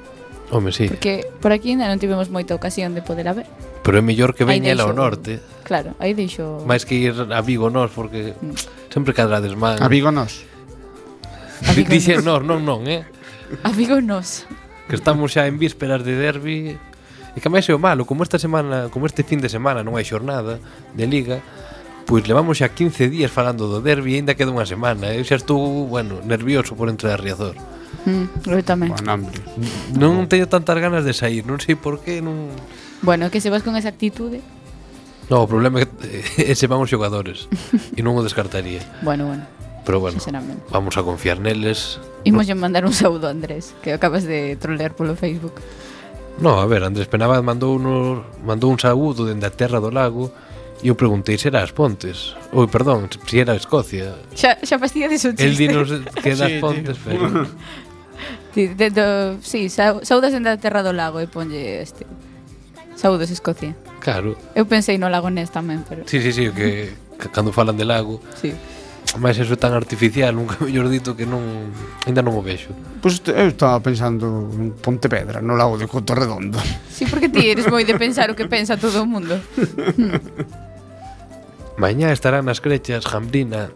Home, 0.54 0.70
sí. 0.70 0.86
Porque 0.86 1.26
por 1.42 1.50
aquí 1.50 1.74
ainda 1.74 1.90
non 1.90 1.98
tivemos 1.98 2.30
moita 2.30 2.54
ocasión 2.54 2.94
de 2.94 3.02
poder 3.02 3.34
a 3.34 3.42
ver. 3.42 3.50
Pero 3.82 3.98
é 3.98 4.06
mellor 4.06 4.38
que 4.38 4.46
veña 4.46 4.78
ao 4.78 4.94
norte. 4.94 5.42
Claro, 5.66 5.98
aí 5.98 6.14
deixo... 6.14 6.62
Máis 6.70 6.86
que 6.86 7.02
ir 7.02 7.18
a 7.18 7.42
Vigo 7.42 7.74
nós, 7.74 7.90
porque 7.90 8.38
mm. 8.38 8.94
sempre 8.94 9.18
cadrades 9.18 9.58
mal. 9.58 9.82
A 9.82 9.90
Vigo 9.90 10.14
nós. 10.14 10.46
Dixen 11.74 12.22
nós, 12.22 12.46
non, 12.46 12.62
non, 12.62 12.86
eh? 12.86 13.10
A 13.66 13.74
Vigo 13.74 13.98
nós. 14.06 14.46
Que 14.86 15.02
estamos 15.02 15.34
xa 15.34 15.50
en 15.50 15.58
vísperas 15.58 16.06
de 16.06 16.14
derbi 16.14 16.78
E 17.36 17.40
que 17.40 17.48
máis 17.48 17.64
é 17.70 17.74
o 17.74 17.80
malo, 17.80 18.04
como 18.04 18.24
esta 18.24 18.36
semana, 18.36 18.92
como 18.92 19.08
este 19.08 19.24
fin 19.24 19.40
de 19.40 19.48
semana 19.48 19.84
non 19.88 19.96
hai 19.96 20.04
xornada 20.04 20.60
de 20.92 21.06
liga, 21.08 21.40
pois 22.04 22.28
levamos 22.28 22.60
xa 22.60 22.68
15 22.68 23.08
días 23.08 23.32
falando 23.32 23.72
do 23.72 23.80
derbi 23.80 24.16
e 24.16 24.20
aínda 24.20 24.36
queda 24.36 24.52
unha 24.52 24.68
semana. 24.68 25.16
Eu 25.16 25.24
xa 25.24 25.40
estou, 25.40 25.88
bueno, 25.88 26.20
nervioso 26.28 26.76
por 26.76 26.92
entrar 26.92 27.16
a 27.16 27.22
Riazor. 27.22 27.56
Mm, 28.04 28.52
eu 28.52 28.64
tamén. 28.68 28.92
Bueno, 29.00 29.32
non 29.96 30.28
teño 30.28 30.52
tantas 30.52 30.76
ganas 30.76 31.08
de 31.08 31.16
sair, 31.16 31.48
non 31.48 31.62
sei 31.64 31.80
por 31.80 32.04
qué, 32.04 32.20
non... 32.20 32.52
Bueno, 33.00 33.32
que 33.32 33.40
se 33.40 33.48
vas 33.48 33.64
con 33.64 33.80
esa 33.80 33.90
actitude... 33.90 34.44
No, 35.32 35.44
o 35.44 35.48
problema 35.48 35.80
é 35.80 35.88
que 35.88 36.20
eh, 36.44 36.52
ese 36.52 36.68
van 36.68 36.84
os 36.84 36.92
xogadores 36.92 37.48
e 37.98 38.04
non 38.04 38.20
o 38.20 38.22
descartaría. 38.26 38.84
Bueno, 39.00 39.32
bueno. 39.32 39.48
Pero 39.88 40.00
bueno, 40.00 40.20
vamos 40.70 40.94
a 40.98 41.02
confiar 41.02 41.40
neles. 41.40 41.98
Imos 42.24 42.46
no... 42.46 42.60
mandar 42.60 42.86
un 42.86 42.94
saúdo 42.94 43.28
a 43.28 43.32
Andrés, 43.32 43.74
que 43.82 43.94
acabas 43.94 44.28
de 44.28 44.56
trolear 44.60 44.94
polo 44.94 45.16
Facebook. 45.16 45.58
No, 46.40 46.60
a 46.60 46.66
ver, 46.66 46.84
Andrés 46.84 47.08
Penabad 47.08 47.44
mandou, 47.44 47.78
no, 47.78 48.24
mandou 48.46 48.72
un 48.72 48.80
saúdo 48.80 49.26
dende 49.26 49.46
a 49.46 49.52
Terra 49.52 49.80
do 49.80 49.92
Lago 49.92 50.32
e 50.82 50.88
eu 50.90 50.96
preguntei 50.96 51.38
se 51.38 51.48
era 51.50 51.62
as 51.62 51.72
Pontes. 51.72 52.34
Ou, 52.52 52.68
perdón, 52.68 53.10
se 53.12 53.38
era 53.38 53.56
Escocia. 53.56 54.16
Xa, 54.34 54.58
xa 54.64 54.80
fastidiades 54.80 55.22
un 55.26 55.38
chiste. 55.38 55.46
El 55.46 55.58
dinos 55.58 55.90
que 56.24 56.34
das 56.34 56.50
sí, 56.56 56.60
Pontes, 56.60 56.98
tío. 56.98 57.20
pero... 57.20 57.48
Sí, 58.54 58.68
de, 58.68 58.92
do, 58.92 59.42
sí 59.42 59.70
saudas 59.70 60.34
dende 60.34 60.52
a 60.52 60.58
Terra 60.60 60.84
do 60.84 60.92
Lago 60.92 61.24
e 61.24 61.26
ponlle 61.26 61.82
este. 61.82 62.06
Saúdos, 63.00 63.32
Escocia. 63.32 63.74
Claro. 64.04 64.36
Eu 64.54 64.68
pensei 64.68 65.00
no 65.00 65.08
Lago 65.08 65.32
Ness 65.32 65.50
tamén, 65.50 65.82
pero... 65.88 66.04
Sí, 66.06 66.20
sí, 66.22 66.36
sí, 66.36 66.52
que, 66.52 66.94
que 67.18 67.28
cando 67.32 67.50
falan 67.56 67.80
de 67.80 67.86
lago... 67.88 68.20
Sí 68.38 68.54
máis 69.20 69.36
eso 69.36 69.56
é 69.56 69.60
tan 69.60 69.76
artificial, 69.76 70.38
un 70.40 70.48
mellor 70.64 70.88
dito 70.88 71.18
que 71.18 71.28
non 71.28 71.74
ainda 72.08 72.24
non 72.24 72.38
o 72.38 72.44
vexo. 72.46 72.72
Pois 73.04 73.20
pues 73.20 73.36
eu 73.36 73.52
estaba 73.52 73.82
pensando 73.84 74.48
en 74.56 74.72
Pontevedra, 74.78 75.44
no 75.44 75.60
lago 75.60 75.76
de 75.76 75.90
Cotorredondo. 75.90 76.56
Si, 76.88 77.04
sí, 77.04 77.12
porque 77.12 77.28
ti 77.28 77.52
eres 77.52 77.68
moi 77.68 77.84
de 77.84 77.98
pensar 78.00 78.32
o 78.32 78.38
que 78.38 78.48
pensa 78.48 78.80
todo 78.80 79.04
o 79.04 79.08
mundo. 79.10 79.36
Mañá 81.82 82.14
estarán 82.14 82.46
nas 82.46 82.62
crechas 82.62 83.10
Jambrina 83.10 83.74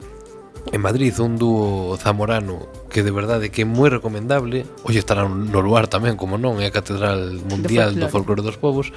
en 0.71 0.81
Madrid 0.81 1.13
un 1.19 1.37
dúo 1.37 1.97
zamorano 1.97 2.67
que 2.89 3.03
de 3.03 3.11
verdade 3.11 3.51
que 3.51 3.63
é 3.63 3.67
moi 3.67 3.91
recomendable. 3.91 4.63
Olle 4.87 5.03
estarán 5.03 5.51
no 5.51 5.59
lugar 5.59 5.91
tamén, 5.91 6.15
como 6.15 6.39
non, 6.39 6.63
é 6.63 6.69
a 6.69 6.75
Catedral 6.75 7.43
Mundial 7.49 7.91
do 7.99 8.07
Folclore 8.07 8.39
dos 8.39 8.55
Povos. 8.55 8.95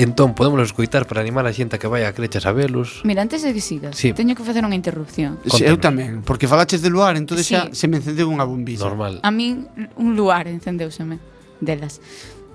Entón, 0.00 0.32
podemos 0.32 0.64
escoitar 0.64 1.04
para 1.04 1.20
animar 1.20 1.44
a 1.44 1.52
xente 1.52 1.76
que 1.76 1.84
vai 1.84 2.08
a 2.08 2.16
crechas 2.16 2.48
a 2.48 2.56
velos. 2.56 3.04
Mira, 3.04 3.20
antes 3.20 3.44
de 3.44 3.52
que 3.52 3.60
sigas, 3.60 3.92
sí. 3.92 4.16
teño 4.16 4.32
que 4.32 4.40
facer 4.40 4.64
unha 4.64 4.72
interrupción. 4.72 5.36
Sí, 5.44 5.60
eu 5.60 5.76
tamén, 5.76 6.24
porque 6.24 6.48
falaches 6.48 6.80
de 6.80 6.88
luar, 6.88 7.20
entón 7.20 7.36
sí. 7.44 7.52
xa 7.52 7.68
se 7.68 7.84
me 7.84 8.00
encendeu 8.00 8.32
unha 8.32 8.48
bombilla. 8.48 8.88
Normal. 8.88 9.20
A 9.20 9.28
min 9.28 9.68
un 10.00 10.16
luar 10.16 10.48
encendeuseme 10.48 11.20
delas. 11.60 12.00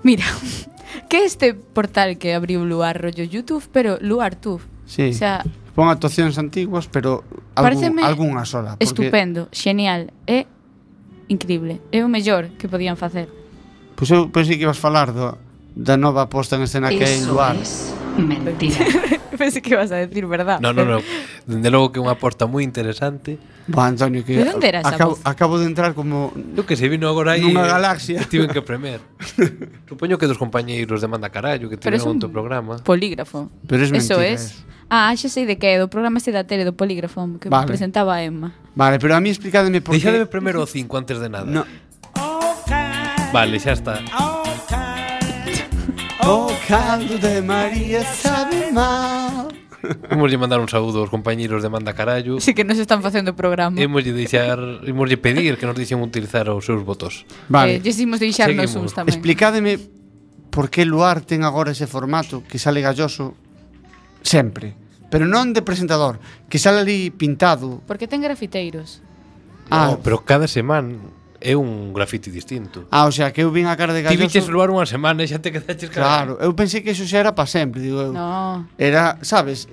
Mira, 0.02 0.26
que 1.08 1.22
este 1.22 1.54
portal 1.54 2.18
que 2.18 2.34
abriu 2.34 2.66
Luar 2.66 2.98
rollo 2.98 3.22
YouTube, 3.22 3.62
pero 3.70 3.94
Luar 4.02 4.34
Tuf. 4.34 4.66
Sí. 4.90 5.10
O 5.10 5.14
sea, 5.14 5.46
pon 5.78 5.86
actuacións 5.86 6.42
antiguas, 6.42 6.90
pero 6.90 7.22
algún, 7.54 8.02
algunha 8.02 8.42
sola. 8.42 8.74
Porque... 8.74 8.90
Estupendo, 8.90 9.46
xenial, 9.54 10.10
é 10.26 10.50
increíble. 11.30 11.78
É 11.94 12.02
o 12.02 12.10
mellor 12.10 12.50
que 12.58 12.66
podían 12.66 12.98
facer. 12.98 13.30
Pois 13.94 14.10
pues 14.10 14.10
eu 14.10 14.26
pois 14.34 14.50
pensei 14.50 14.58
que 14.58 14.66
ibas 14.66 14.82
falar 14.82 15.14
do, 15.14 15.38
da 15.76 16.00
nova 16.00 16.26
posta 16.32 16.56
en 16.56 16.64
escena 16.64 16.88
Eso 16.88 16.98
que 16.98 17.04
hai 17.04 17.20
en 17.20 17.28
Luar. 17.28 17.54
Es 17.60 17.92
mentira. 18.16 18.80
Pensei 19.36 19.60
que 19.60 19.76
ibas 19.76 19.92
a 19.92 19.96
decir 19.96 20.24
verdad. 20.26 20.58
No, 20.60 20.72
no, 20.72 20.84
no. 20.88 21.04
Dende 21.44 21.68
logo 21.68 21.92
que 21.92 22.00
é 22.00 22.02
unha 22.02 22.16
porta 22.16 22.48
moi 22.48 22.64
interesante. 22.64 23.36
Bo, 23.68 23.84
Antonio, 23.84 24.24
que 24.24 24.40
de 24.40 24.48
onde 24.48 24.64
era 24.64 24.80
esa 24.80 24.96
acabo, 24.96 25.20
voz? 25.20 25.20
acabo 25.28 25.54
de 25.60 25.68
entrar 25.68 25.92
como... 25.92 26.32
Eu 26.56 26.64
que 26.64 26.80
se 26.80 26.88
vino 26.88 27.04
agora 27.04 27.36
aí... 27.36 27.44
Nunha 27.44 27.68
galaxia. 27.68 28.24
Tiven 28.24 28.48
que 28.48 28.64
premer. 28.64 29.04
Supoño 29.90 30.16
que 30.16 30.24
dos 30.24 30.40
compañeiros 30.40 31.04
de 31.04 31.06
Manda 31.12 31.28
Carallo, 31.28 31.68
que 31.68 31.76
tiveron 31.76 32.16
outro 32.16 32.32
programa. 32.32 32.80
polígrafo. 32.80 33.52
Pero 33.68 33.84
es 33.84 33.92
mentira. 33.92 34.16
Eso 34.16 34.24
es. 34.24 34.40
es. 34.40 34.64
Ah, 34.88 35.12
ah, 35.12 35.14
xa 35.18 35.28
sei 35.28 35.44
de 35.44 35.60
que 35.60 35.76
é, 35.76 35.76
do 35.76 35.92
programa 35.92 36.16
este 36.16 36.32
da 36.32 36.48
tele 36.48 36.64
do 36.64 36.72
Polígrafo 36.72 37.20
que 37.42 37.50
vale. 37.50 37.66
presentaba 37.68 38.16
a 38.16 38.24
Emma. 38.24 38.54
Vale, 38.72 39.02
pero 39.02 39.12
a 39.12 39.20
mí 39.20 39.28
explícademe 39.28 39.82
por 39.82 39.92
que... 39.92 40.00
Deixademe 40.00 40.30
primeiro 40.30 40.62
o 40.62 40.66
5 40.66 40.88
antes 40.96 41.18
de 41.20 41.28
nada. 41.28 41.44
No. 41.44 41.66
Vale, 43.34 43.58
xa 43.58 43.74
está. 43.74 44.00
O 46.26 46.50
caldo 46.66 47.18
de 47.18 47.40
María 47.40 48.02
sabe 48.02 48.72
mal. 48.72 49.46
Imos 50.10 50.26
lle 50.26 50.34
mandar 50.34 50.58
un 50.58 50.66
saúdo 50.66 51.06
aos 51.06 51.10
compañeiros 51.10 51.62
de 51.62 51.70
Manda 51.70 51.94
Carallo. 51.94 52.42
Si 52.42 52.50
sí 52.50 52.54
que 52.54 52.66
nos 52.66 52.82
están 52.82 52.98
facendo 52.98 53.30
o 53.30 53.38
programa. 53.38 53.78
Imos 53.78 54.02
lle 54.02 54.10
deixar, 54.10 54.58
imos 54.82 55.06
lle 55.06 55.22
pedir 55.22 55.54
que 55.54 55.70
nos 55.70 55.78
deixen 55.78 56.02
utilizar 56.02 56.50
os 56.50 56.66
seus 56.66 56.82
votos. 56.82 57.22
Vale. 57.46 57.78
Eh, 57.78 57.80
Lles 57.80 58.02
deixarnos 58.18 58.74
Seguimos. 58.74 58.90
uns 58.90 58.92
tamén. 58.98 59.14
Explicademe 59.14 59.78
por 60.50 60.66
que 60.66 60.82
Luar 60.82 61.22
ten 61.22 61.46
agora 61.46 61.70
ese 61.70 61.86
formato 61.86 62.42
que 62.42 62.58
sale 62.58 62.82
galloso 62.82 63.38
sempre 64.26 64.74
Pero 65.06 65.30
non 65.30 65.54
de 65.54 65.62
presentador, 65.62 66.18
que 66.50 66.58
sale 66.58 66.82
ali 66.82 67.14
pintado. 67.14 67.78
Porque 67.86 68.10
ten 68.10 68.18
grafiteiros. 68.18 68.98
Ah, 69.70 69.94
no, 69.94 70.02
pero 70.02 70.26
cada 70.26 70.50
semana 70.50 70.98
é 71.46 71.54
un 71.54 71.94
grafiti 71.94 72.34
distinto. 72.34 72.90
Ah, 72.90 73.06
o 73.06 73.12
sea, 73.14 73.30
que 73.30 73.46
eu 73.46 73.54
vin 73.54 73.70
a 73.70 73.78
cara 73.78 73.94
de 73.94 74.02
Galloso... 74.02 74.18
Ti 74.18 74.26
viches 74.26 74.50
luar 74.50 74.74
unha 74.74 74.82
semana 74.82 75.22
e 75.22 75.30
xa 75.30 75.38
te 75.38 75.54
quedaches 75.54 75.94
cara. 75.94 76.02
Claro, 76.02 76.32
eu 76.42 76.50
pensei 76.58 76.82
que 76.82 76.90
eso 76.90 77.06
xa 77.06 77.22
era 77.22 77.38
para 77.38 77.46
sempre, 77.46 77.78
digo 77.78 78.02
eu. 78.02 78.10
No. 78.10 78.66
Era, 78.74 79.22
sabes, 79.22 79.70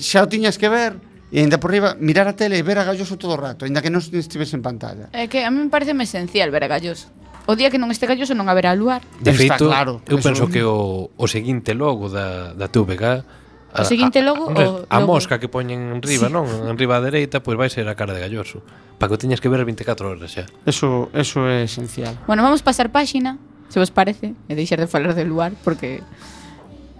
xa 0.00 0.24
o 0.24 0.28
tiñas 0.32 0.56
que 0.56 0.72
ver, 0.72 0.96
E 1.32 1.40
ainda 1.40 1.56
por 1.56 1.72
riba, 1.72 1.96
mirar 1.96 2.28
a 2.28 2.36
tele 2.36 2.60
e 2.60 2.62
ver 2.62 2.76
a 2.76 2.84
Galloso 2.84 3.16
todo 3.16 3.32
o 3.32 3.40
rato, 3.40 3.64
ainda 3.64 3.80
que 3.80 3.88
non 3.88 4.04
estives 4.04 4.52
en 4.52 4.60
pantalla. 4.60 5.08
É 5.16 5.32
que 5.32 5.40
a 5.40 5.48
mí 5.48 5.64
me 5.64 5.72
parece 5.72 5.96
esencial 5.96 6.52
ver 6.52 6.60
a 6.60 6.68
Galloso. 6.68 7.08
O 7.48 7.56
día 7.56 7.72
que 7.72 7.80
non 7.80 7.88
este 7.88 8.04
Galloso 8.04 8.36
non 8.36 8.52
haberá 8.52 8.76
luar. 8.76 9.00
De 9.16 9.32
feito, 9.32 9.64
claro, 9.64 10.04
eu 10.04 10.20
penso 10.20 10.44
un... 10.44 10.52
que 10.52 10.60
o, 10.60 11.08
o 11.08 11.26
seguinte 11.26 11.72
logo 11.72 12.12
da, 12.12 12.52
da 12.52 12.68
TVG 12.68 13.24
O 13.72 13.84
seguinte 13.88 14.20
logo... 14.20 14.52
A, 14.52 14.84
a, 14.88 14.96
a, 14.96 14.98
logo. 15.00 15.16
mosca 15.16 15.40
que 15.40 15.48
poñen 15.48 15.96
en 15.96 16.00
riba, 16.04 16.28
sí. 16.28 16.32
non? 16.32 16.44
En 16.44 16.76
riba 16.76 17.00
a 17.00 17.02
dereita, 17.02 17.40
pois 17.40 17.56
vai 17.56 17.72
ser 17.72 17.88
a 17.88 17.96
cara 17.96 18.12
de 18.12 18.20
Galloso. 18.20 18.60
Para 19.00 19.08
que 19.08 19.16
o 19.16 19.20
teñas 19.20 19.40
que 19.40 19.48
ver 19.48 19.64
24 19.64 20.12
horas 20.12 20.28
xa. 20.28 20.44
Eso, 20.68 21.08
eso 21.16 21.48
é 21.48 21.64
esencial. 21.64 22.12
Bueno, 22.28 22.44
vamos 22.44 22.60
pasar 22.60 22.92
páxina, 22.92 23.40
se 23.72 23.80
vos 23.80 23.88
parece, 23.88 24.36
e 24.48 24.52
deixar 24.52 24.76
de 24.76 24.88
falar 24.88 25.16
de 25.16 25.24
luar, 25.24 25.56
porque... 25.64 26.04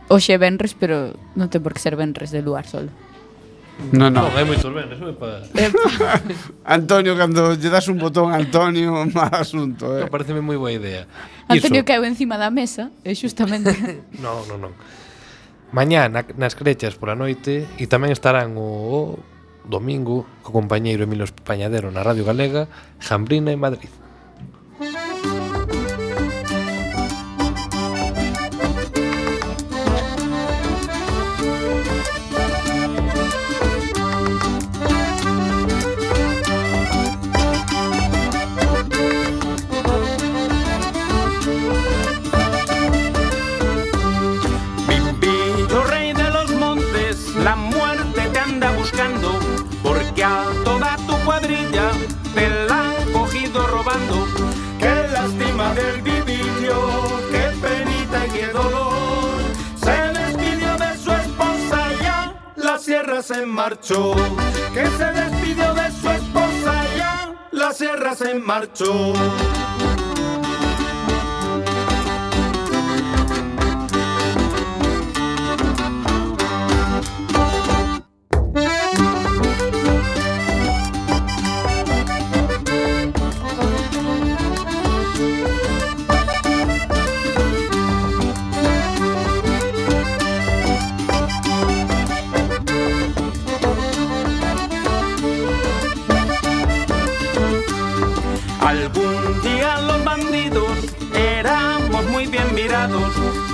Oxe 0.08 0.36
venres, 0.36 0.72
pero 0.76 1.12
non 1.36 1.52
ten 1.52 1.60
por 1.60 1.76
que 1.76 1.80
ser 1.80 1.96
venres 1.96 2.32
de 2.32 2.40
luar 2.40 2.64
solo. 2.64 2.92
No, 3.92 4.10
no. 4.10 4.28
no 4.28 4.36
hai 4.36 4.44
moitos 4.44 4.68
ben, 4.70 4.88
eso 4.92 5.08
é 5.08 5.16
para... 5.16 5.42
Antonio, 6.76 7.16
cando 7.16 7.56
lle 7.56 7.70
das 7.72 7.88
un 7.88 7.98
botón 7.98 8.30
a 8.30 8.36
Antonio, 8.36 8.92
mal 9.16 9.32
asunto, 9.32 9.96
eh. 9.96 10.04
No, 10.04 10.12
pareceme 10.12 10.44
moi 10.44 10.60
boa 10.60 10.70
idea. 10.70 11.08
Antonio 11.48 11.82
Iso. 11.82 11.88
caeu 11.88 12.04
encima 12.04 12.36
da 12.36 12.52
mesa, 12.52 12.92
e 13.02 13.12
eh, 13.12 14.00
Non, 14.20 14.44
non, 14.46 14.60
non 14.60 14.72
mañá 15.72 16.06
na, 16.12 16.22
nas 16.36 16.54
crechas 16.54 16.94
pola 17.00 17.16
noite 17.16 17.66
e 17.80 17.84
tamén 17.88 18.12
estarán 18.12 18.54
o, 18.60 18.68
o 18.68 18.98
domingo 19.64 20.28
co 20.44 20.52
compañeiro 20.52 21.08
Emilio 21.08 21.24
Españadero 21.24 21.88
na 21.88 22.04
Radio 22.04 22.28
Galega, 22.28 22.68
Jambrina 23.00 23.50
e 23.50 23.58
Madrid. 23.58 23.90
Marchó, 63.46 64.14
que 64.74 64.86
se 64.86 65.12
despidió 65.12 65.74
de 65.74 65.90
su 65.90 66.08
esposa 66.08 66.84
ya, 66.96 67.48
la 67.50 67.72
sierra 67.72 68.14
se 68.14 68.34
marchó. 68.34 69.12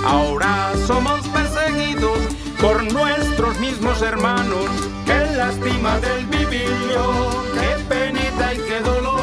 Ahora 0.05 0.71
somos 0.87 1.27
perseguidos 1.27 2.17
por 2.59 2.91
nuestros 2.91 3.59
mismos 3.59 4.01
hermanos. 4.01 4.69
Qué 5.05 5.35
lástima 5.35 5.99
del 5.99 6.25
vivillo, 6.25 7.43
qué 7.53 7.83
penita 7.87 8.53
y 8.53 8.57
qué 8.57 8.79
dolor. 8.79 9.19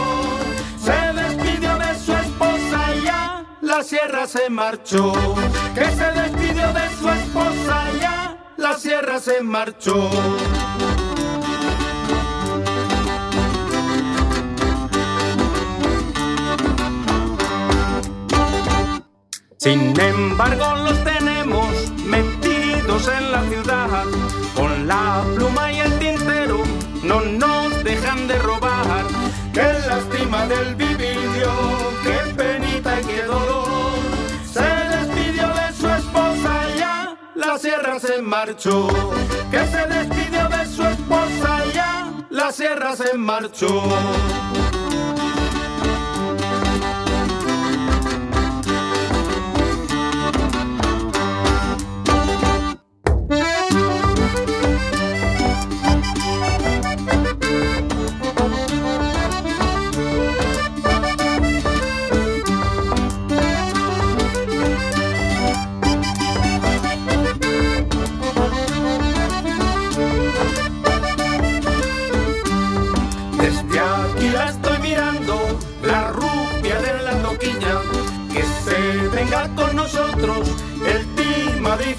Se 0.78 1.12
despidió 1.12 1.76
de 1.78 1.98
su 1.98 2.12
esposa 2.12 2.94
ya, 3.04 3.44
la 3.60 3.82
sierra 3.82 4.26
se 4.26 4.48
marchó. 4.48 5.12
Que 5.74 5.86
se 5.86 6.12
despidió 6.12 6.72
de 6.72 6.96
su 7.00 7.08
esposa 7.08 7.84
ya, 8.00 8.52
la 8.56 8.74
sierra 8.74 9.18
se 9.18 9.42
marchó. 9.42 10.08
Sin 19.58 19.98
embargo 19.98 20.64
los 20.84 21.02
tenemos 21.02 21.66
metidos 22.04 23.08
en 23.08 23.32
la 23.32 23.42
ciudad 23.44 24.04
con 24.54 24.86
la 24.86 25.24
pluma 25.34 25.72
y 25.72 25.80
el 25.80 25.98
tintero 25.98 26.62
no 27.02 27.20
nos 27.22 27.82
dejan 27.82 28.28
de 28.28 28.38
robar. 28.38 29.06
Qué 29.54 29.62
lástima 29.88 30.46
del 30.46 30.74
vivillo, 30.74 31.52
qué 32.02 32.34
penita 32.34 33.00
y 33.00 33.04
qué 33.04 33.22
dolor. 33.22 33.96
Se 34.52 34.60
despidió 34.60 35.48
de 35.48 35.72
su 35.72 35.88
esposa 35.88 36.74
ya, 36.76 37.16
la 37.34 37.58
sierra 37.58 37.98
se 37.98 38.20
marchó. 38.20 38.88
Que 39.50 39.66
se 39.66 39.86
despidió 39.86 40.48
de 40.48 40.66
su 40.66 40.82
esposa 40.82 41.64
ya, 41.72 42.12
la 42.28 42.52
sierra 42.52 42.94
se 42.94 43.16
marchó. 43.16 43.82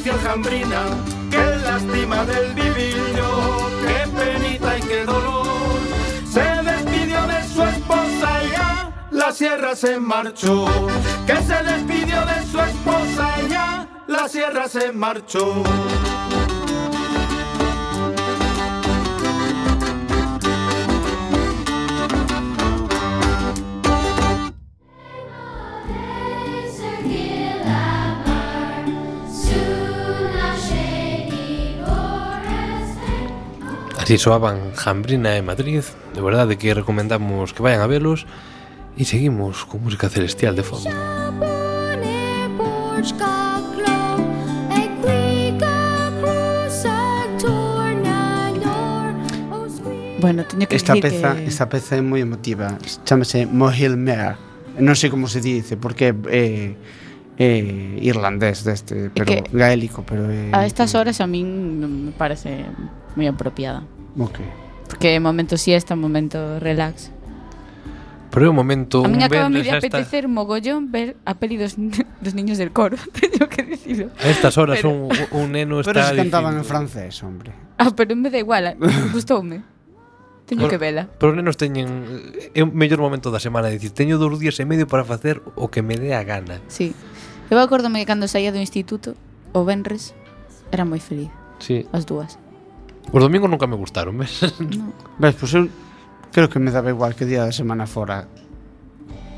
Y 0.04 0.10
Aljambrina, 0.10 0.86
qué 1.30 1.56
lástima 1.64 2.24
del 2.26 2.54
vivillo, 2.54 3.70
qué 3.86 4.10
penita 4.18 4.78
y 4.78 4.82
qué 4.82 5.06
dolor. 5.06 5.48
Se 6.32 6.42
despidió 6.42 7.28
de 7.28 7.44
su 7.48 7.64
esposa 7.64 8.42
ya, 8.52 9.08
la 9.12 9.32
sierra 9.32 9.76
se 9.76 10.00
marchó, 10.00 10.66
que 11.26 11.36
se 11.38 11.64
despidió 11.64 12.26
de 12.26 12.46
su 12.52 12.60
esposa 12.60 13.36
ya, 13.50 13.88
la 14.08 14.30
sierra 14.30 14.68
se 14.68 14.92
marchó. 14.92 15.64
Así 34.08 34.18
soaban 34.18 34.72
Jambrina 34.74 35.36
e 35.36 35.42
Madrid 35.42 35.84
De 36.16 36.22
verdade 36.24 36.56
que 36.56 36.72
recomendamos 36.72 37.52
que 37.52 37.60
vayan 37.60 37.84
a 37.84 37.92
velos 37.92 38.24
E 38.96 39.04
seguimos 39.04 39.68
con 39.68 39.84
música 39.84 40.08
celestial 40.08 40.56
de 40.56 40.64
fondo 40.64 40.88
Bueno, 50.24 50.48
teño 50.48 50.72
que 50.72 50.80
Esta 50.80 50.96
dicir 50.96 51.12
peza, 51.12 51.36
que... 51.36 51.52
esta 51.52 51.68
peza 51.68 52.00
é 52.00 52.02
moi 52.02 52.24
emotiva. 52.24 52.80
Chámase 53.04 53.44
Mohil 53.44 54.00
Mare. 54.00 54.40
Non 54.80 54.96
sei 54.96 55.12
como 55.12 55.28
se 55.28 55.44
dice, 55.44 55.76
porque 55.76 56.16
é, 56.32 56.80
é 57.36 57.50
irlandés 58.00 58.64
deste, 58.64 59.12
pero 59.12 59.28
que 59.28 59.44
gaélico, 59.52 60.08
pero 60.08 60.32
é 60.32 60.48
A 60.56 60.64
estas 60.64 60.96
horas 60.96 61.20
a 61.20 61.28
min 61.28 62.08
me 62.08 62.16
parece 62.16 62.66
moi 63.14 63.28
apropiada. 63.28 63.97
Ok. 64.18 64.40
Porque 64.88 65.20
momento 65.20 65.58
siesta, 65.58 65.96
momento 65.96 66.60
relax. 66.60 67.12
Pero 68.32 68.48
é 68.48 68.50
un 68.50 68.56
momento... 68.56 69.04
A 69.04 69.10
min 69.10 69.24
acaba 69.24 69.50
me 69.50 69.64
de 69.64 69.72
apetecer 69.72 70.28
esta... 70.28 70.32
mogollón 70.32 70.92
ver 70.92 71.16
a 71.24 71.40
peli 71.40 71.58
dos, 71.58 71.76
dos 72.24 72.34
niños 72.36 72.58
del 72.58 72.72
coro, 72.72 72.98
teño 73.18 73.48
que 73.48 73.64
dicilo. 73.64 74.12
A 74.20 74.30
estas 74.30 74.58
horas 74.58 74.80
pero... 74.84 74.92
un, 74.92 75.10
un 75.32 75.52
neno 75.52 75.80
está... 75.80 75.94
Pero 75.94 76.08
se 76.08 76.16
cantaban 76.16 76.58
en 76.58 76.66
francés, 76.66 77.24
hombre. 77.24 77.54
Ah, 77.78 77.92
pero 77.96 78.16
me 78.16 78.30
da 78.30 78.38
igual, 78.38 78.76
gustoume. 79.14 79.64
Teño 80.46 80.62
pero, 80.62 80.70
que 80.70 80.78
vela. 80.78 81.10
Pero 81.20 81.32
os 81.32 81.36
nenos 81.36 81.60
teñen 81.60 81.88
é 82.56 82.64
o 82.64 82.72
mellor 82.72 83.04
momento 83.04 83.36
da 83.36 83.40
semana, 83.44 83.68
dicir, 83.68 83.92
teño 83.92 84.16
dous 84.16 84.40
días 84.40 84.56
e 84.60 84.64
medio 84.64 84.88
para 84.88 85.04
facer 85.04 85.44
o 85.60 85.68
que 85.68 85.84
me 85.84 86.00
dé 86.00 86.16
a 86.16 86.24
gana. 86.24 86.64
Sí. 86.72 86.96
Eu 87.52 87.60
acordome 87.60 88.00
que 88.00 88.08
cando 88.08 88.32
saía 88.32 88.56
do 88.56 88.60
instituto, 88.60 89.20
o 89.52 89.68
venres, 89.68 90.16
era 90.72 90.88
moi 90.88 91.04
feliz. 91.04 91.28
Sí. 91.60 91.84
As 91.92 92.08
dúas. 92.08 92.40
Os 93.12 93.22
domingos 93.24 93.50
nunca 93.50 93.68
me 93.68 93.76
gustaron, 93.76 94.18
ves? 94.18 94.44
No. 94.60 94.92
Ves, 95.18 95.36
pois 95.40 95.52
pues 95.52 95.52
eu 95.56 95.64
creo 96.32 96.50
que 96.52 96.60
me 96.60 96.72
daba 96.72 96.92
igual 96.92 97.16
que 97.16 97.24
día 97.24 97.48
da 97.48 97.56
semana 97.56 97.88
fora 97.88 98.28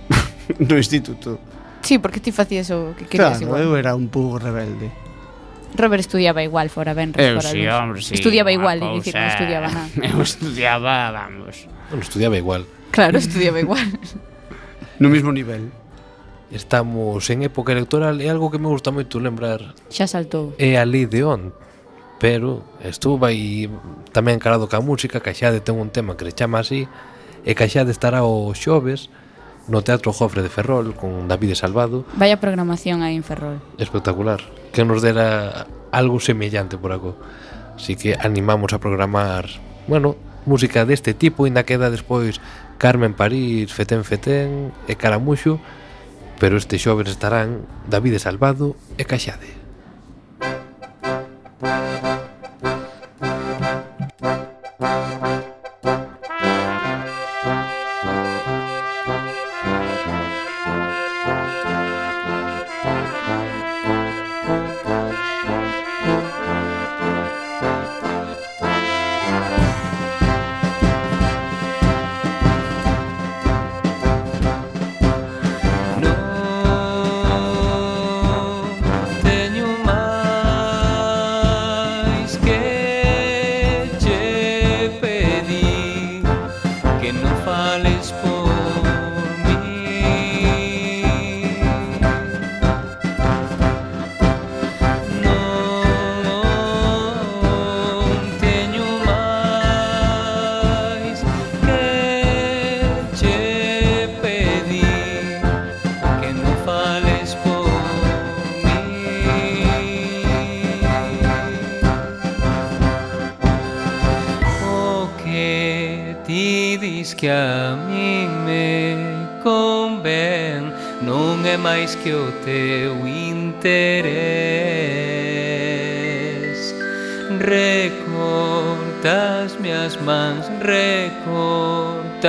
no 0.59 0.75
instituto. 0.75 1.37
Sí, 1.85 2.01
porque 2.01 2.19
ti 2.19 2.33
facías 2.33 2.73
o 2.73 2.97
que 2.97 3.05
querías 3.05 3.37
claro, 3.39 3.45
igual. 3.45 3.61
eu 3.61 3.71
era 3.77 3.93
un 3.93 4.09
pouco 4.09 4.41
rebelde. 4.41 4.89
Robert 5.77 6.01
estudiaba 6.01 6.41
igual 6.41 6.73
fora 6.73 6.97
Benres. 6.97 7.21
Eu 7.21 7.37
fora 7.37 7.53
sí, 7.53 7.61
luz. 7.61 7.73
hombre, 7.73 8.01
sí. 8.01 8.13
Estudiaba 8.17 8.51
igual, 8.51 8.81
cousa... 8.81 8.97
dicir, 8.97 9.13
non 9.13 9.29
estudiaba 9.29 9.67
nada. 9.69 9.89
Eu 10.09 10.19
estudiaba, 10.25 10.93
vamos. 11.13 11.55
Non 11.93 12.01
estudiaba 12.01 12.35
igual. 12.41 12.65
Claro, 12.89 13.21
estudiaba 13.21 13.61
igual. 13.61 13.85
no 14.97 15.07
mesmo 15.13 15.29
nivel. 15.29 15.69
Estamos 16.49 17.21
en 17.29 17.45
época 17.45 17.77
electoral 17.77 18.17
e 18.17 18.25
algo 18.25 18.49
que 18.49 18.57
me 18.57 18.65
gusta 18.65 18.89
moito 18.89 19.21
lembrar. 19.21 19.77
Xa 19.93 20.09
saltou. 20.09 20.57
É 20.57 20.81
a 20.81 20.83
lei 20.89 21.05
de 21.05 21.21
On 21.21 21.53
pero 22.19 22.61
estuvo 22.83 23.25
aí 23.25 23.71
tamén 24.11 24.37
calado 24.37 24.67
ca 24.67 24.83
música, 24.83 25.23
Caixade 25.23 25.63
ten 25.63 25.79
un 25.79 25.89
tema 25.89 26.19
que 26.19 26.27
se 26.27 26.35
chama 26.35 26.59
así, 26.59 26.85
e 27.47 27.55
Caixade 27.55 27.95
estará 27.95 28.27
o 28.27 28.51
xoves 28.51 29.07
no 29.69 29.81
Teatro 29.81 30.11
Jofre 30.11 30.41
de 30.41 30.49
Ferrol 30.49 30.95
con 30.95 31.27
David 31.29 31.55
Salvado. 31.55 32.03
Vaya 32.17 32.41
programación 32.41 33.01
aí 33.05 33.15
en 33.15 33.23
Ferrol. 33.23 33.61
Espectacular. 33.77 34.41
Que 34.73 34.83
nos 34.83 35.01
dera 35.01 35.67
algo 35.91 36.19
semellante 36.19 36.77
por 36.77 36.91
aco. 36.91 37.15
Así 37.77 37.95
que 37.95 38.17
animamos 38.19 38.73
a 38.73 38.79
programar, 38.79 39.47
bueno, 39.87 40.17
música 40.45 40.83
deste 40.83 41.13
tipo, 41.13 41.45
ainda 41.45 41.63
queda 41.63 41.93
despois 41.93 42.41
Carmen 42.77 43.13
París, 43.13 43.71
Fetén 43.71 44.03
Fetén 44.03 44.73
e 44.89 44.97
Caramuxo, 44.97 45.61
pero 46.41 46.57
este 46.57 46.81
xoves 46.81 47.07
estarán 47.07 47.63
David 47.87 48.19
Salvado 48.19 48.75
e 48.97 49.05
Caixade. 49.05 49.58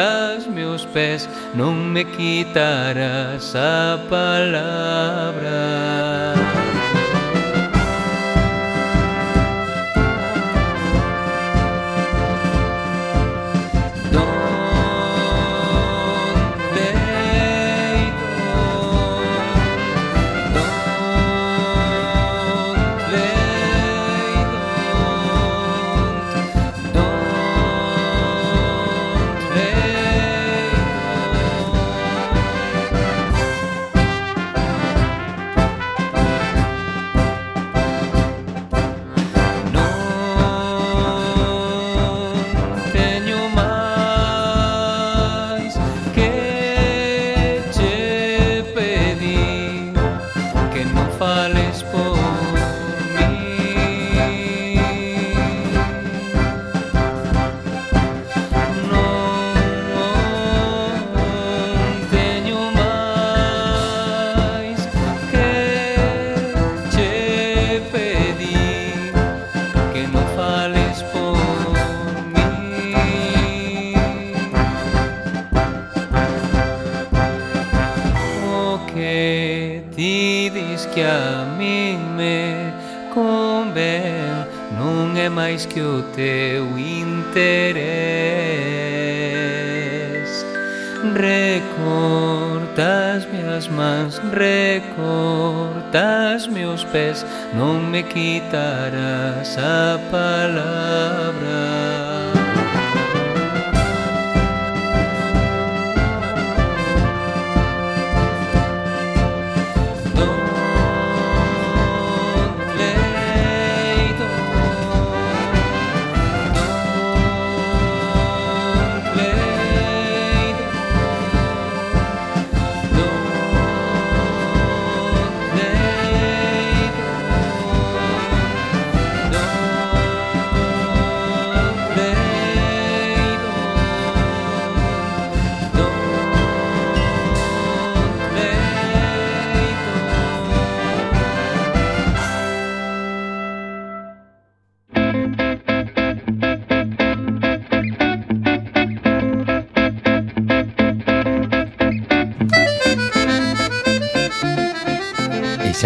aos 0.01 0.47
meus 0.47 0.85
pés 0.87 1.29
non 1.55 1.75
me 1.93 2.05
quitarás 2.05 3.55
a 3.55 3.99
palabra 4.09 5.61
का 98.55 98.80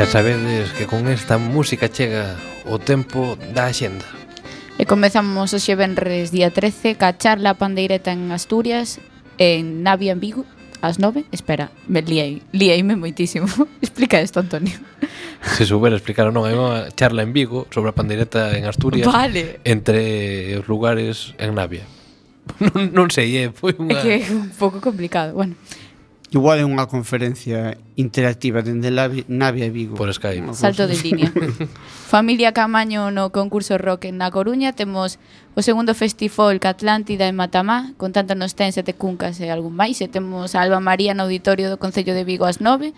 Xa 0.04 0.20
sabedes 0.20 0.70
que 0.76 0.84
con 0.84 1.08
esta 1.08 1.38
música 1.38 1.88
chega 1.88 2.36
o 2.68 2.76
tempo 2.76 3.40
da 3.56 3.72
xenda. 3.72 4.04
E 4.76 4.84
comezamos 4.84 5.56
hoxe 5.56 5.72
venres 5.80 6.28
día 6.28 6.52
13 6.52 7.00
ca 7.00 7.16
charla 7.16 7.56
pandeireta 7.56 8.12
en 8.12 8.28
Asturias 8.28 9.00
en 9.40 9.80
Navia 9.80 10.12
en 10.12 10.20
Vigo 10.20 10.44
ás 10.84 11.00
9. 11.00 11.24
Espera, 11.32 11.72
me 11.88 12.04
liei, 12.04 12.44
lieime 12.52 13.00
moitísimo. 13.00 13.48
Explica 13.80 14.20
isto, 14.20 14.44
Antonio. 14.44 14.76
Se 15.56 15.64
soubera 15.64 15.96
explicar 15.96 16.28
non, 16.28 16.44
hai 16.44 16.52
unha 16.52 16.92
charla 16.92 17.24
en 17.24 17.32
Vigo 17.32 17.64
sobre 17.72 17.88
a 17.88 17.96
pandeireta 17.96 18.60
en 18.60 18.68
Asturias 18.68 19.08
vale. 19.08 19.64
entre 19.64 20.52
os 20.60 20.68
lugares 20.68 21.32
en 21.40 21.56
Navia. 21.56 21.88
Non, 22.60 22.92
non 22.92 23.08
sei, 23.08 23.40
eh, 23.40 23.48
é, 23.48 23.56
foi 23.56 23.72
unha... 23.80 23.96
É 23.96 24.04
que 24.04 24.12
é 24.20 24.36
un 24.36 24.52
pouco 24.52 24.84
complicado. 24.84 25.32
Bueno, 25.32 25.56
Igual 26.34 26.58
é 26.58 26.66
unha 26.66 26.90
conferencia 26.90 27.78
interactiva 27.94 28.58
dende 28.58 28.90
Navia 28.90 29.66
e 29.66 29.70
Vigo. 29.70 29.94
Por 29.94 30.10
Skype. 30.10 30.50
Salto 30.50 30.90
de 30.90 30.98
línea. 30.98 31.30
Familia 32.10 32.50
Camaño 32.50 33.14
no 33.14 33.30
concurso 33.30 33.78
Rock 33.78 34.10
na 34.10 34.34
Coruña 34.34 34.74
temos 34.74 35.22
o 35.54 35.62
segundo 35.62 35.94
festival 35.94 36.58
que 36.58 36.66
Atlántida 36.66 37.30
en 37.30 37.38
Matamá, 37.38 37.94
con 37.94 38.10
tanto 38.10 38.34
nos 38.34 38.58
ten 38.58 38.74
sete 38.74 38.98
cuncas 38.98 39.38
e 39.38 39.46
algún 39.46 39.78
máis, 39.78 40.02
e 40.02 40.10
temos 40.10 40.58
a 40.58 40.66
Alba 40.66 40.82
María 40.82 41.14
no 41.14 41.30
auditorio 41.30 41.70
do 41.70 41.78
Concello 41.78 42.18
de 42.18 42.26
Vigo 42.26 42.50
ás 42.50 42.58
9, 42.58 42.90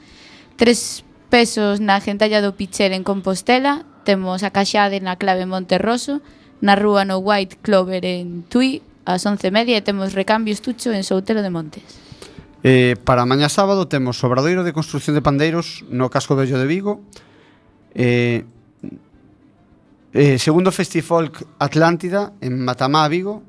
tres 0.57 1.05
pesos 1.29 1.77
na 1.77 2.01
Gentalla 2.01 2.41
do 2.41 2.57
Pichel 2.57 2.97
en 2.97 3.05
Compostela, 3.05 3.85
temos 4.09 4.49
a 4.49 4.51
Caxade 4.57 5.05
na 5.05 5.21
Clave 5.21 5.45
Monterroso, 5.45 6.25
na 6.65 6.73
rúa 6.73 7.05
no 7.05 7.21
White 7.21 7.61
Clover 7.61 8.09
en 8.09 8.49
Tui, 8.49 8.81
ás 9.05 9.29
11 9.29 9.45
e 9.45 9.53
media 9.53 9.77
e 9.77 9.85
temos 9.85 10.17
recambios 10.17 10.65
tucho 10.65 10.89
en 10.97 11.05
Soutelo 11.05 11.45
de 11.45 11.53
Montes. 11.53 12.06
Eh, 12.63 12.97
para 13.05 13.27
mañá 13.29 13.49
sábado 13.49 13.87
temos 13.87 14.23
Obradoiro 14.25 14.65
de 14.65 14.73
Construcción 14.73 15.15
de 15.15 15.23
Pandeiros 15.23 15.85
no 15.93 16.09
Casco 16.09 16.37
Bello 16.37 16.59
de 16.59 16.67
Vigo. 16.67 17.05
Eh, 17.93 18.45
eh, 20.13 20.39
segundo 20.39 20.73
Festifolk 20.73 21.45
Atlántida 21.59 22.33
en 22.41 22.65
Matamá, 22.65 23.07
Vigo. 23.09 23.43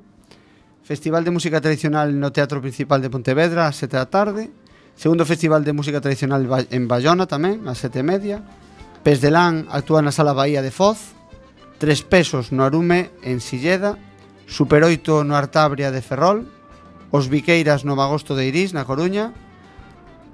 Festival 0.84 1.24
de 1.24 1.32
Música 1.32 1.60
Tradicional 1.60 2.20
no 2.20 2.32
Teatro 2.32 2.62
Principal 2.62 3.02
de 3.02 3.10
Pontevedra 3.10 3.68
ás 3.68 3.80
7 3.80 3.96
da 3.96 4.08
tarde. 4.08 4.52
Segundo 4.96 5.24
Festival 5.24 5.64
de 5.64 5.72
Música 5.72 6.00
Tradicional 6.00 6.44
en 6.72 6.88
Bayona 6.88 7.28
tamén, 7.28 7.64
ás 7.68 7.80
7 7.80 8.00
e 8.00 8.08
media. 8.08 8.38
Pes 9.04 9.24
de 9.24 9.32
Lán 9.32 9.68
actúa 9.72 10.04
na 10.04 10.12
Sala 10.12 10.36
Bahía 10.36 10.60
de 10.60 10.72
Foz. 10.72 11.16
Tres 11.80 12.04
pesos 12.04 12.52
no 12.52 12.68
Arume 12.68 13.12
en 13.24 13.40
Silleda. 13.40 13.96
Super 14.48 14.84
8 14.84 15.24
no 15.24 15.36
Artabria 15.36 15.92
de 15.92 16.04
Ferrol 16.04 16.57
Os 17.12 17.30
Viqueiras 17.32 17.86
no 17.86 17.96
Magosto 17.96 18.36
de 18.36 18.48
Irís, 18.48 18.76
na 18.76 18.84
Coruña, 18.84 19.32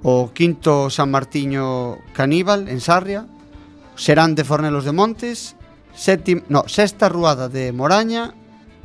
o 0.02 0.34
quinto 0.34 0.90
San 0.90 1.10
Martiño 1.10 1.98
Caníbal, 2.12 2.68
en 2.68 2.80
Sarria, 2.82 3.24
Serán 3.96 4.34
de 4.34 4.42
Fornelos 4.42 4.84
de 4.84 4.92
Montes, 4.92 5.54
sétim, 5.94 6.42
no, 6.50 6.66
sexta 6.66 7.08
Ruada 7.08 7.48
de 7.48 7.70
Moraña, 7.70 8.34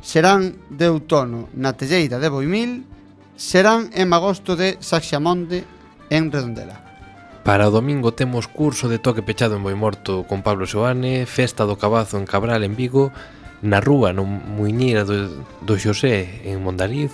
Serán 0.00 0.56
de 0.70 0.88
Outono 0.88 1.50
na 1.52 1.74
Telleira 1.74 2.22
de 2.22 2.30
Boimil, 2.30 2.86
Serán 3.36 3.90
en 3.92 4.08
Magosto 4.08 4.54
de 4.54 4.78
Saxamonde, 4.80 5.66
en 6.08 6.32
Redondela. 6.32 6.90
Para 7.44 7.68
o 7.68 7.74
domingo 7.74 8.12
temos 8.12 8.48
curso 8.48 8.88
de 8.88 9.00
toque 9.00 9.24
pechado 9.24 9.56
en 9.56 9.64
Boimorto 9.64 10.24
con 10.28 10.42
Pablo 10.44 10.68
Soane, 10.68 11.24
Festa 11.24 11.64
do 11.64 11.80
Cabazo 11.80 12.20
en 12.20 12.28
Cabral 12.28 12.64
en 12.64 12.76
Vigo, 12.76 13.12
na 13.60 13.80
Rúa 13.80 14.12
no 14.12 14.24
Muiñeira 14.24 15.04
do, 15.04 15.44
do 15.64 15.74
Xosé 15.76 16.44
en 16.48 16.60
Mondariz, 16.64 17.12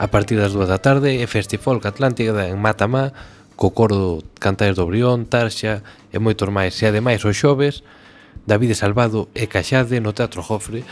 a 0.00 0.08
partir 0.08 0.40
das 0.40 0.56
2 0.56 0.64
da 0.64 0.80
tarde 0.80 1.20
e 1.20 1.28
Festifolk 1.28 1.84
Atlántica 1.84 2.32
en 2.48 2.56
Matamá 2.56 3.12
co 3.52 3.76
coro 3.76 4.24
Cantares 4.40 4.80
do 4.80 4.88
Brión, 4.88 5.28
Tarxa 5.28 5.84
e 6.08 6.16
moitos 6.16 6.48
máis. 6.48 6.72
E 6.80 6.88
ademais 6.88 7.20
os 7.28 7.36
xoves, 7.36 7.84
David 8.48 8.72
Salvado 8.72 9.28
e 9.36 9.44
Caxade 9.44 10.00
no 10.00 10.16
Teatro 10.16 10.40
Jofre. 10.40 10.88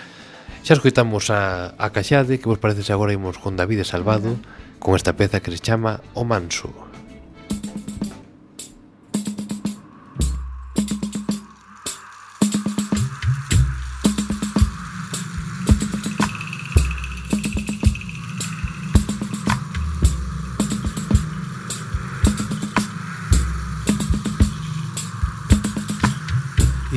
Xa 0.60 0.76
escoitamos 0.76 1.32
a, 1.32 1.72
a 1.80 1.88
Caxade, 1.88 2.36
que 2.36 2.52
vos 2.52 2.60
parece 2.60 2.84
se 2.84 2.92
agora 2.92 3.16
imos 3.16 3.40
con 3.40 3.56
David 3.56 3.88
Salvado, 3.88 4.36
con 4.76 4.92
esta 4.92 5.16
peza 5.16 5.40
que 5.40 5.56
se 5.56 5.64
chama 5.64 6.04
O 6.12 6.28
Manso. 6.28 6.87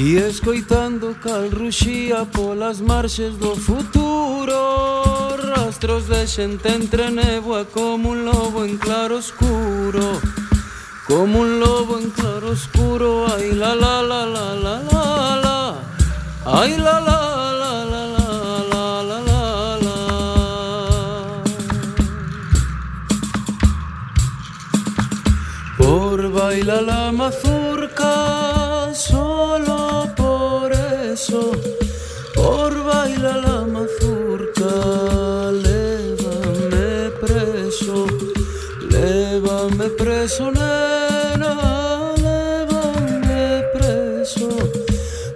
E 0.03 0.17
escoitando 0.17 1.15
cal 1.21 1.51
ruxía 1.51 2.25
polas 2.25 2.81
marxes 2.81 3.37
do 3.37 3.55
futuro 3.55 4.57
Rastros 5.37 6.07
de 6.07 6.25
xente 6.25 6.69
entre 6.73 7.11
néboa 7.11 7.65
como 7.65 8.09
un 8.09 8.25
lobo 8.25 8.65
en 8.65 8.77
claro 8.79 9.17
oscuro 9.17 10.19
Como 11.05 11.41
un 11.41 11.59
lobo 11.59 11.99
en 11.99 12.09
claro 12.09 12.49
oscuro 12.49 13.27
Ai 13.31 13.53
la 13.53 13.75
la 13.75 14.01
la 14.01 14.25
la 14.25 14.47
la 14.65 14.75
la 14.89 15.05
la 15.45 15.59
Ai 16.45 16.75
la 16.77 16.97
la 17.07 17.19
la 17.61 17.73
la 17.93 18.03
la 18.15 18.25
la 18.71 19.19
la 19.29 19.41
la 19.85 19.97
Por 25.77 26.31
bailar 26.31 26.81
la 26.89 27.11
mazurca 27.11 28.40
sonera 40.37 41.53
levanme 42.25 43.63
preso 43.73 44.49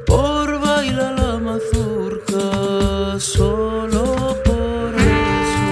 por 0.05 0.47
bailar 0.59 1.13
la 1.19 1.37
mazurca 1.37 3.19
solo 3.19 4.03
por 4.45 4.95
eso. 4.95 5.67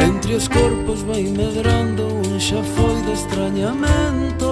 Entre 0.00 0.34
os 0.34 0.48
corpos 0.48 1.02
vai 1.04 1.22
medrando 1.40 2.02
un 2.08 2.40
xa 2.40 2.60
foi 2.74 2.96
de 3.06 3.12
extrañamento 3.12 4.48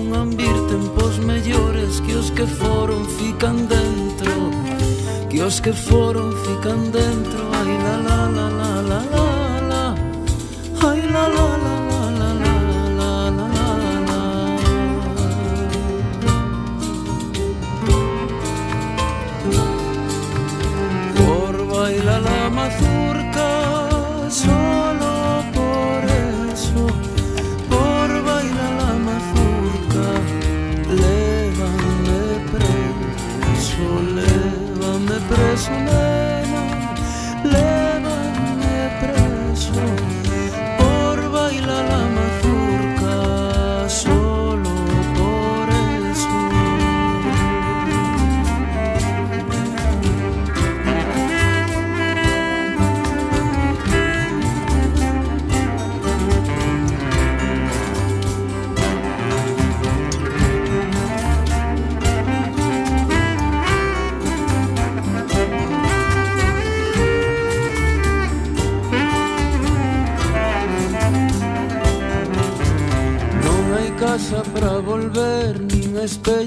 un 0.00 0.14
ambir 0.14 0.56
tempos 0.72 1.18
mellores 1.18 1.75
os 2.26 2.32
que 2.32 2.44
foron 2.44 3.04
fican 3.18 3.68
dentro 3.68 4.32
Que 5.30 5.42
os 5.42 5.60
que 5.60 5.72
foron 5.72 6.32
fican 6.44 6.90
dentro 6.90 7.40
Ai 7.58 7.72
la 7.84 7.96
la 8.06 8.18
la 8.36 8.46
la 8.58 8.70
la 8.90 9.00
la. 9.12 9.25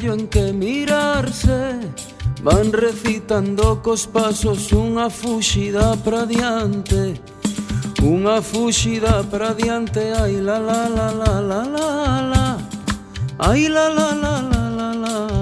espacio 0.10 0.14
en 0.14 0.28
que 0.28 0.54
mirarse. 0.54 1.80
Van 2.42 2.72
recitando 2.72 3.82
cos 3.84 4.08
pasos 4.08 4.72
unha 4.72 5.10
fuxida 5.10 5.96
pra 6.04 6.26
diante. 6.26 7.20
Unha 8.02 8.42
fuxida 8.42 9.24
pra 9.28 9.54
diante 9.54 10.14
Ai 10.16 10.40
la 10.40 10.58
la 10.58 10.88
la 10.88 11.12
la 11.12 11.34
la 11.42 11.62
la 11.76 11.90
la. 12.32 12.46
Ai 13.40 13.68
la 13.68 13.90
la 13.90 14.10
la 14.16 14.36
la 14.42 14.64
la 14.72 14.90
la. 14.94 15.39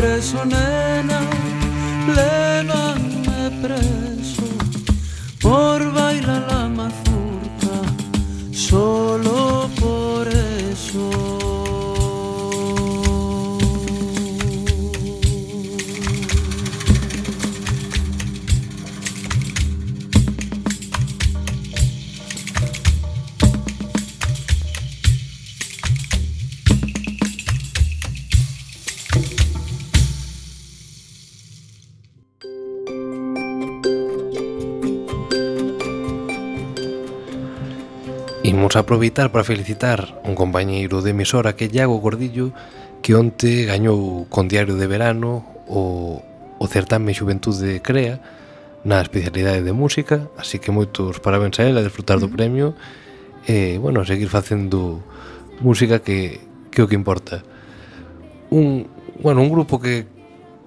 preso 0.00 0.42
en 0.42 0.69
aproveitar 38.80 39.30
para 39.32 39.44
felicitar 39.44 40.20
un 40.24 40.34
compañeiro 40.34 41.02
de 41.02 41.12
emisora 41.12 41.54
que 41.54 41.68
Iago 41.68 42.00
Gordillo 42.00 42.52
que 43.00 43.16
onte 43.16 43.64
gañou 43.64 44.28
con 44.28 44.48
Diario 44.48 44.76
de 44.76 44.88
Verano 44.88 45.44
o, 45.68 46.20
o 46.58 46.64
certame 46.68 47.16
Xuventude 47.16 47.80
Crea 47.80 48.20
na 48.84 49.00
especialidade 49.00 49.60
de 49.60 49.72
música. 49.72 50.28
Así 50.40 50.58
que 50.60 50.72
moitos 50.72 51.20
parabéns 51.20 51.60
a 51.60 51.68
ela 51.68 51.80
a 51.80 51.86
disfrutar 51.86 52.20
do 52.20 52.32
premio 52.32 52.76
e, 53.44 53.76
bueno, 53.80 54.04
seguir 54.04 54.28
facendo 54.28 55.00
música 55.60 56.00
que, 56.00 56.40
que 56.72 56.80
o 56.84 56.88
que 56.88 56.96
importa. 56.96 57.44
Un, 58.48 58.88
bueno, 59.20 59.40
un 59.40 59.52
grupo 59.52 59.80
que, 59.80 60.08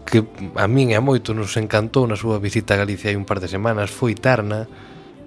que 0.05 0.25
a 0.57 0.67
min 0.69 0.93
e 0.93 0.95
a 0.97 1.01
moito 1.01 1.33
nos 1.33 1.53
encantou 1.57 2.05
na 2.05 2.17
súa 2.17 2.37
visita 2.37 2.77
a 2.77 2.81
Galicia 2.81 3.09
hai 3.09 3.17
un 3.17 3.25
par 3.25 3.41
de 3.41 3.49
semanas 3.49 3.89
foi 3.89 4.13
Tarna 4.17 4.69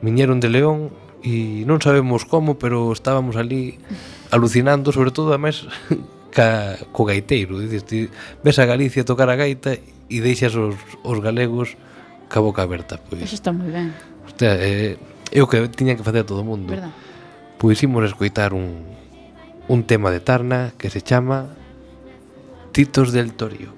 Miñeron 0.02 0.38
de 0.38 0.52
León 0.52 0.92
e 1.26 1.66
non 1.66 1.82
sabemos 1.82 2.22
como, 2.22 2.54
pero 2.54 2.94
estábamos 2.94 3.34
ali 3.34 3.82
alucinando, 4.30 4.94
sobre 4.94 5.10
todo, 5.10 5.34
además, 5.34 5.66
ca, 6.30 6.78
co 6.94 7.02
gaiteiro. 7.02 7.58
Dices, 7.58 7.82
ti 7.82 8.06
ves 8.46 8.62
a 8.62 8.64
Galicia 8.70 9.02
tocar 9.02 9.26
a 9.26 9.34
gaita 9.34 9.74
e 10.06 10.22
deixas 10.22 10.54
os, 10.54 10.78
os 11.02 11.18
galegos 11.18 11.74
ca 12.30 12.38
boca 12.38 12.62
aberta. 12.62 13.02
Pois. 13.02 13.26
Eso 13.26 13.34
está 13.34 13.50
moi 13.50 13.66
ben. 13.74 13.90
Hostia, 14.22 14.54
é, 14.54 14.94
é 15.34 15.40
o 15.42 15.50
que 15.50 15.58
tiña 15.74 15.98
que 15.98 16.06
facer 16.06 16.22
todo 16.22 16.42
o 16.42 16.46
mundo. 16.46 16.70
Verdad. 16.70 16.94
Pois 17.58 17.82
imos 17.82 18.06
escoitar 18.06 18.54
un, 18.54 18.86
un 19.66 19.82
tema 19.82 20.14
de 20.14 20.22
Tarna 20.22 20.78
que 20.78 20.94
se 20.94 21.02
chama 21.02 21.50
Titos 22.70 23.10
del 23.10 23.34
Torío. 23.34 23.74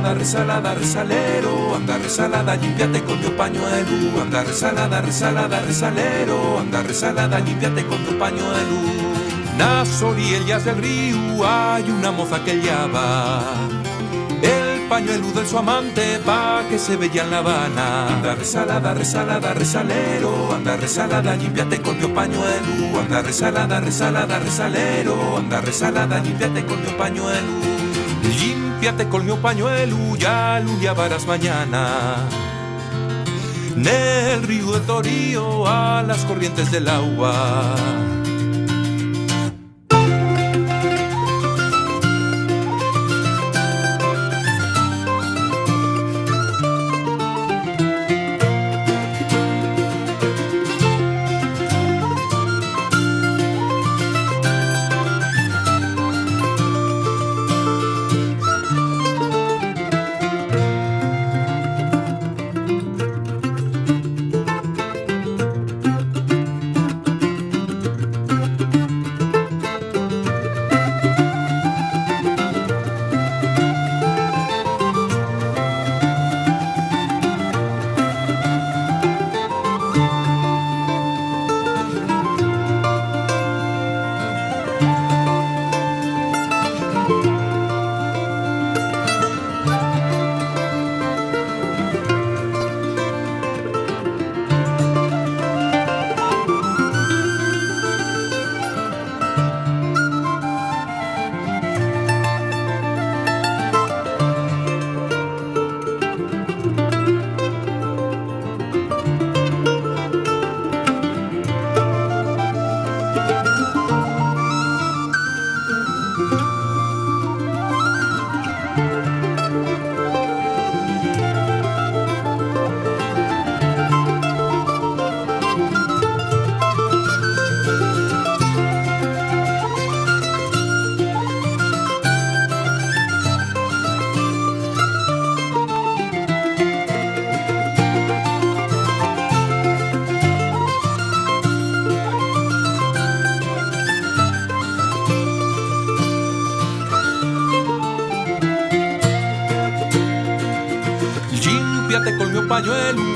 Resalada, 0.00 0.14
resalada, 0.14 0.74
resalero 0.74 1.74
Anda 1.76 1.98
resalada, 1.98 2.56
limpiate 2.56 3.02
con 3.02 3.20
mi 3.20 3.28
pañuelo 3.28 4.20
Anda 4.22 4.42
resalada, 4.42 5.00
resalada, 5.00 5.60
resalero 5.60 6.58
Anda 6.58 6.82
resalada, 6.82 7.38
limpiate 7.40 7.84
con 7.84 7.98
tu 8.04 8.18
pañuelo 8.18 8.78
Nas 9.58 10.02
orillas 10.02 10.64
del 10.64 10.76
río 10.76 11.46
hay 11.46 11.90
una 11.90 12.10
moza 12.10 12.42
que 12.42 12.60
llava 12.62 13.42
el 14.42 14.88
pañuelo 14.88 15.30
de 15.32 15.46
su 15.46 15.58
amante 15.58 16.18
pa' 16.24 16.62
que 16.70 16.78
se 16.78 16.96
vea 16.96 17.24
en 17.24 17.30
La 17.30 17.38
Habana. 17.38 18.08
Anda 18.08 18.34
resalada, 18.34 18.94
resalada, 18.94 19.52
resalero. 19.52 20.54
Anda 20.54 20.78
resalada, 20.78 21.36
limpiate 21.36 21.82
con 21.82 22.00
mi 22.00 22.06
pañuelo. 22.08 22.98
Anda 22.98 23.20
resalada, 23.20 23.80
resalada, 23.80 24.38
resalero. 24.38 25.36
Anda 25.36 25.60
resalada, 25.60 26.20
limpiate 26.20 26.64
con 26.64 26.80
mi 26.80 26.90
pañuelo. 26.92 28.69
Límpiate 28.80 29.10
con 29.10 29.26
mi 29.26 29.32
pañuelo, 29.32 30.16
ya 30.16 30.58
lo 30.64 30.74
llevarás 30.80 31.26
mañana. 31.26 32.26
Nel 33.76 34.42
río 34.42 34.72
de 34.72 34.80
Torío 34.80 35.66
a 35.66 36.02
las 36.02 36.24
corrientes 36.24 36.70
del 36.70 36.88
agua. 36.88 37.74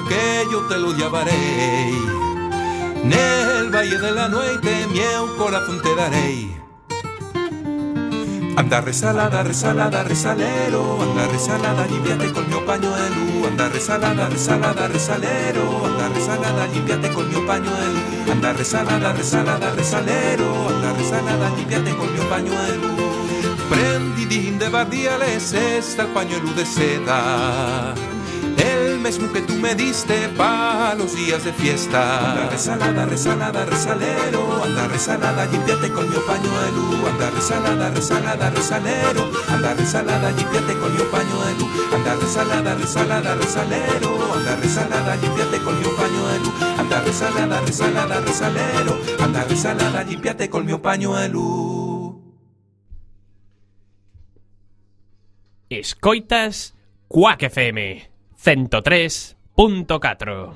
Que 0.08 0.46
yo 0.50 0.66
te 0.68 0.78
lo 0.78 0.92
llevaré. 0.92 1.92
Nel 3.04 3.70
valle 3.70 3.98
de 3.98 4.10
la 4.12 4.28
noite, 4.28 4.86
mi 4.92 5.00
corazón 5.36 5.80
te 5.82 5.94
daré. 5.94 6.64
Anda 8.56 8.80
resalada, 8.80 9.42
resalada, 9.42 10.04
resalero, 10.04 11.02
anda 11.02 11.26
resalada, 11.26 11.86
límpiate 11.88 12.32
con 12.32 12.48
mi 12.48 12.54
pañuelo, 12.64 13.48
anda 13.48 13.68
resalada, 13.68 14.28
resalada, 14.28 14.86
resalero, 14.86 15.84
anda 15.84 16.08
resalada, 16.08 16.66
límpiate 16.68 17.12
con 17.12 17.28
mi 17.28 17.46
pañuelo, 17.46 18.00
anda 18.30 18.52
resalada, 18.52 19.12
resalada, 19.12 19.74
resalero, 19.74 20.68
anda 20.68 20.92
resalada, 20.92 21.50
límpiate 21.56 21.96
con 21.96 22.12
mi 22.12 22.20
pañuelo. 22.30 22.94
Prendidín 23.68 24.58
de 24.58 24.68
bardiales 24.68 25.52
está 25.52 26.02
el 26.02 26.08
pañuelo 26.08 26.52
de 26.52 26.64
seda. 26.64 27.94
Que 29.14 29.42
tú 29.42 29.54
me 29.54 29.76
diste 29.76 30.28
para 30.36 30.96
los 30.96 31.14
días 31.14 31.44
de 31.44 31.52
fiesta. 31.52 32.32
Anda 32.32 32.50
resalada, 32.50 33.06
resalada, 33.06 33.64
resalero. 33.64 34.64
Anda 34.64 34.88
resalada, 34.88 35.46
limpiate 35.46 35.92
con 35.92 36.08
mi 36.08 36.16
pañuelo. 36.16 37.08
Anda 37.08 37.30
resalada, 37.30 37.90
resalada, 37.90 38.50
resalero. 38.50 39.30
Anda 39.48 39.74
resalada, 39.74 40.32
limpiate 40.32 40.74
con 40.74 40.92
mi 40.92 41.02
pañuelo. 41.04 41.68
Anda 41.94 42.14
resalada, 42.16 42.74
resalada, 42.74 43.34
resalero. 43.36 44.34
Anda 44.34 44.56
resalada, 44.56 45.16
limpiate 45.16 45.58
con 45.58 45.78
mi 45.78 45.84
pañuelo. 45.84 46.52
Anda 46.76 47.00
resalada, 47.00 47.60
resalada, 47.60 48.20
resalero. 48.20 48.98
Anda 49.20 49.44
resalada, 49.44 50.02
limpiate 50.02 50.50
con 50.50 50.66
mi 50.66 50.76
pañuelo. 50.76 52.20
Escoitas 55.70 56.74
Quack 57.08 57.44
FM 57.44 58.13
103.4. 58.44 60.52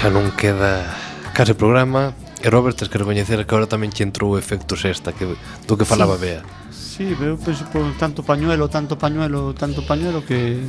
Xa 0.00 0.08
non 0.08 0.32
queda 0.40 0.88
case 1.36 1.52
programa 1.52 2.16
E 2.40 2.48
Robert, 2.48 2.80
tens 2.80 2.88
que 2.88 2.96
recoñecer 2.96 3.44
que 3.44 3.52
agora 3.52 3.68
tamén 3.68 3.92
che 3.92 4.08
entrou 4.08 4.32
o 4.32 4.40
efecto 4.40 4.72
sexta 4.72 5.12
que, 5.12 5.28
Do 5.68 5.76
que 5.76 5.84
falaba 5.84 6.16
sí. 6.16 6.24
Bea 6.24 6.40
Sí, 6.72 7.12
eu 7.12 7.36
penso 7.36 7.68
pois, 7.68 7.68
por 7.68 7.84
tanto 8.00 8.24
pañuelo, 8.24 8.72
tanto 8.72 8.96
pañuelo, 8.96 9.52
tanto 9.52 9.84
pañuelo 9.84 10.24
Que 10.24 10.64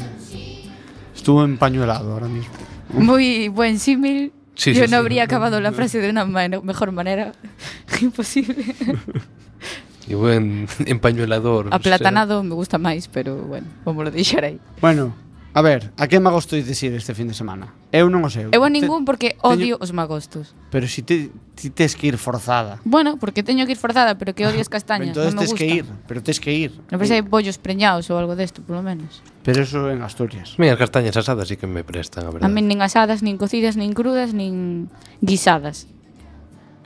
estuvo 1.16 1.48
empañuelado 1.48 2.12
ahora 2.12 2.28
mismo 2.28 2.52
Moi 2.92 3.48
buen 3.48 3.80
símil 3.80 4.36
sí, 4.60 4.76
Yo 4.76 4.84
sí, 4.84 4.92
no 4.92 5.00
sí. 5.00 5.00
habría 5.00 5.24
acabado 5.24 5.64
la 5.64 5.72
frase 5.72 6.04
de 6.04 6.12
una 6.12 6.28
man 6.28 6.60
mejor 6.68 6.92
manera 6.92 7.32
Imposible 8.04 8.76
e 10.12 10.16
buen 10.20 10.68
empañolador. 10.92 11.72
Aplatanado 11.72 12.44
me 12.44 12.54
gusta 12.54 12.76
máis, 12.76 13.08
pero 13.08 13.40
bueno, 13.48 13.68
vamos 13.88 14.04
lo 14.04 14.12
deixar 14.12 14.44
aí. 14.44 14.60
Bueno, 14.84 15.16
a 15.54 15.62
ver, 15.62 15.92
a 15.98 16.08
que 16.08 16.20
magostos 16.20 16.66
dicir 16.66 16.94
este 16.94 17.14
fin 17.14 17.28
de 17.28 17.34
semana? 17.34 17.76
Eu 17.92 18.08
non 18.08 18.24
o 18.24 18.32
sei. 18.32 18.48
Eu 18.56 18.64
a 18.64 18.72
ningún 18.72 19.04
porque 19.04 19.36
odio 19.44 19.76
teño... 19.76 19.84
os 19.84 19.92
magostos. 19.92 20.56
Pero 20.72 20.88
si 20.88 21.04
te, 21.04 21.28
ti 21.60 21.68
tes 21.68 22.00
que 22.00 22.08
ir 22.08 22.16
forzada. 22.16 22.80
Bueno, 22.88 23.20
porque 23.20 23.44
teño 23.44 23.68
que 23.68 23.76
ir 23.76 23.82
forzada, 23.82 24.16
pero 24.16 24.32
que 24.32 24.48
odio 24.48 24.64
as 24.64 24.72
castañas, 24.72 25.12
entón 25.12 25.36
non 25.36 25.36
me 25.36 25.44
tes 25.44 25.52
gusta. 25.52 25.60
que 25.60 25.68
ir, 25.68 25.86
pero 26.08 26.24
tes 26.24 26.40
que 26.40 26.56
ir. 26.56 26.72
Non 26.88 26.96
pensei 26.96 27.20
bollos 27.20 27.60
preñados 27.60 28.08
ou 28.08 28.16
algo 28.16 28.40
desto, 28.40 28.64
polo 28.64 28.80
menos. 28.80 29.20
Pero 29.44 29.68
eso 29.68 29.92
en 29.92 30.00
Asturias. 30.08 30.56
Mira, 30.56 30.76
as 30.76 30.80
castañas 30.80 31.20
asadas 31.20 31.52
sí 31.52 31.60
que 31.60 31.68
me 31.68 31.84
prestan, 31.84 32.24
a 32.24 32.32
verdade. 32.32 32.48
A 32.48 32.52
mí 32.52 32.64
nin 32.64 32.80
asadas, 32.80 33.20
nin 33.20 33.36
cocidas, 33.36 33.76
nin 33.76 33.92
crudas, 33.92 34.32
nin 34.32 34.88
guisadas. 35.20 35.92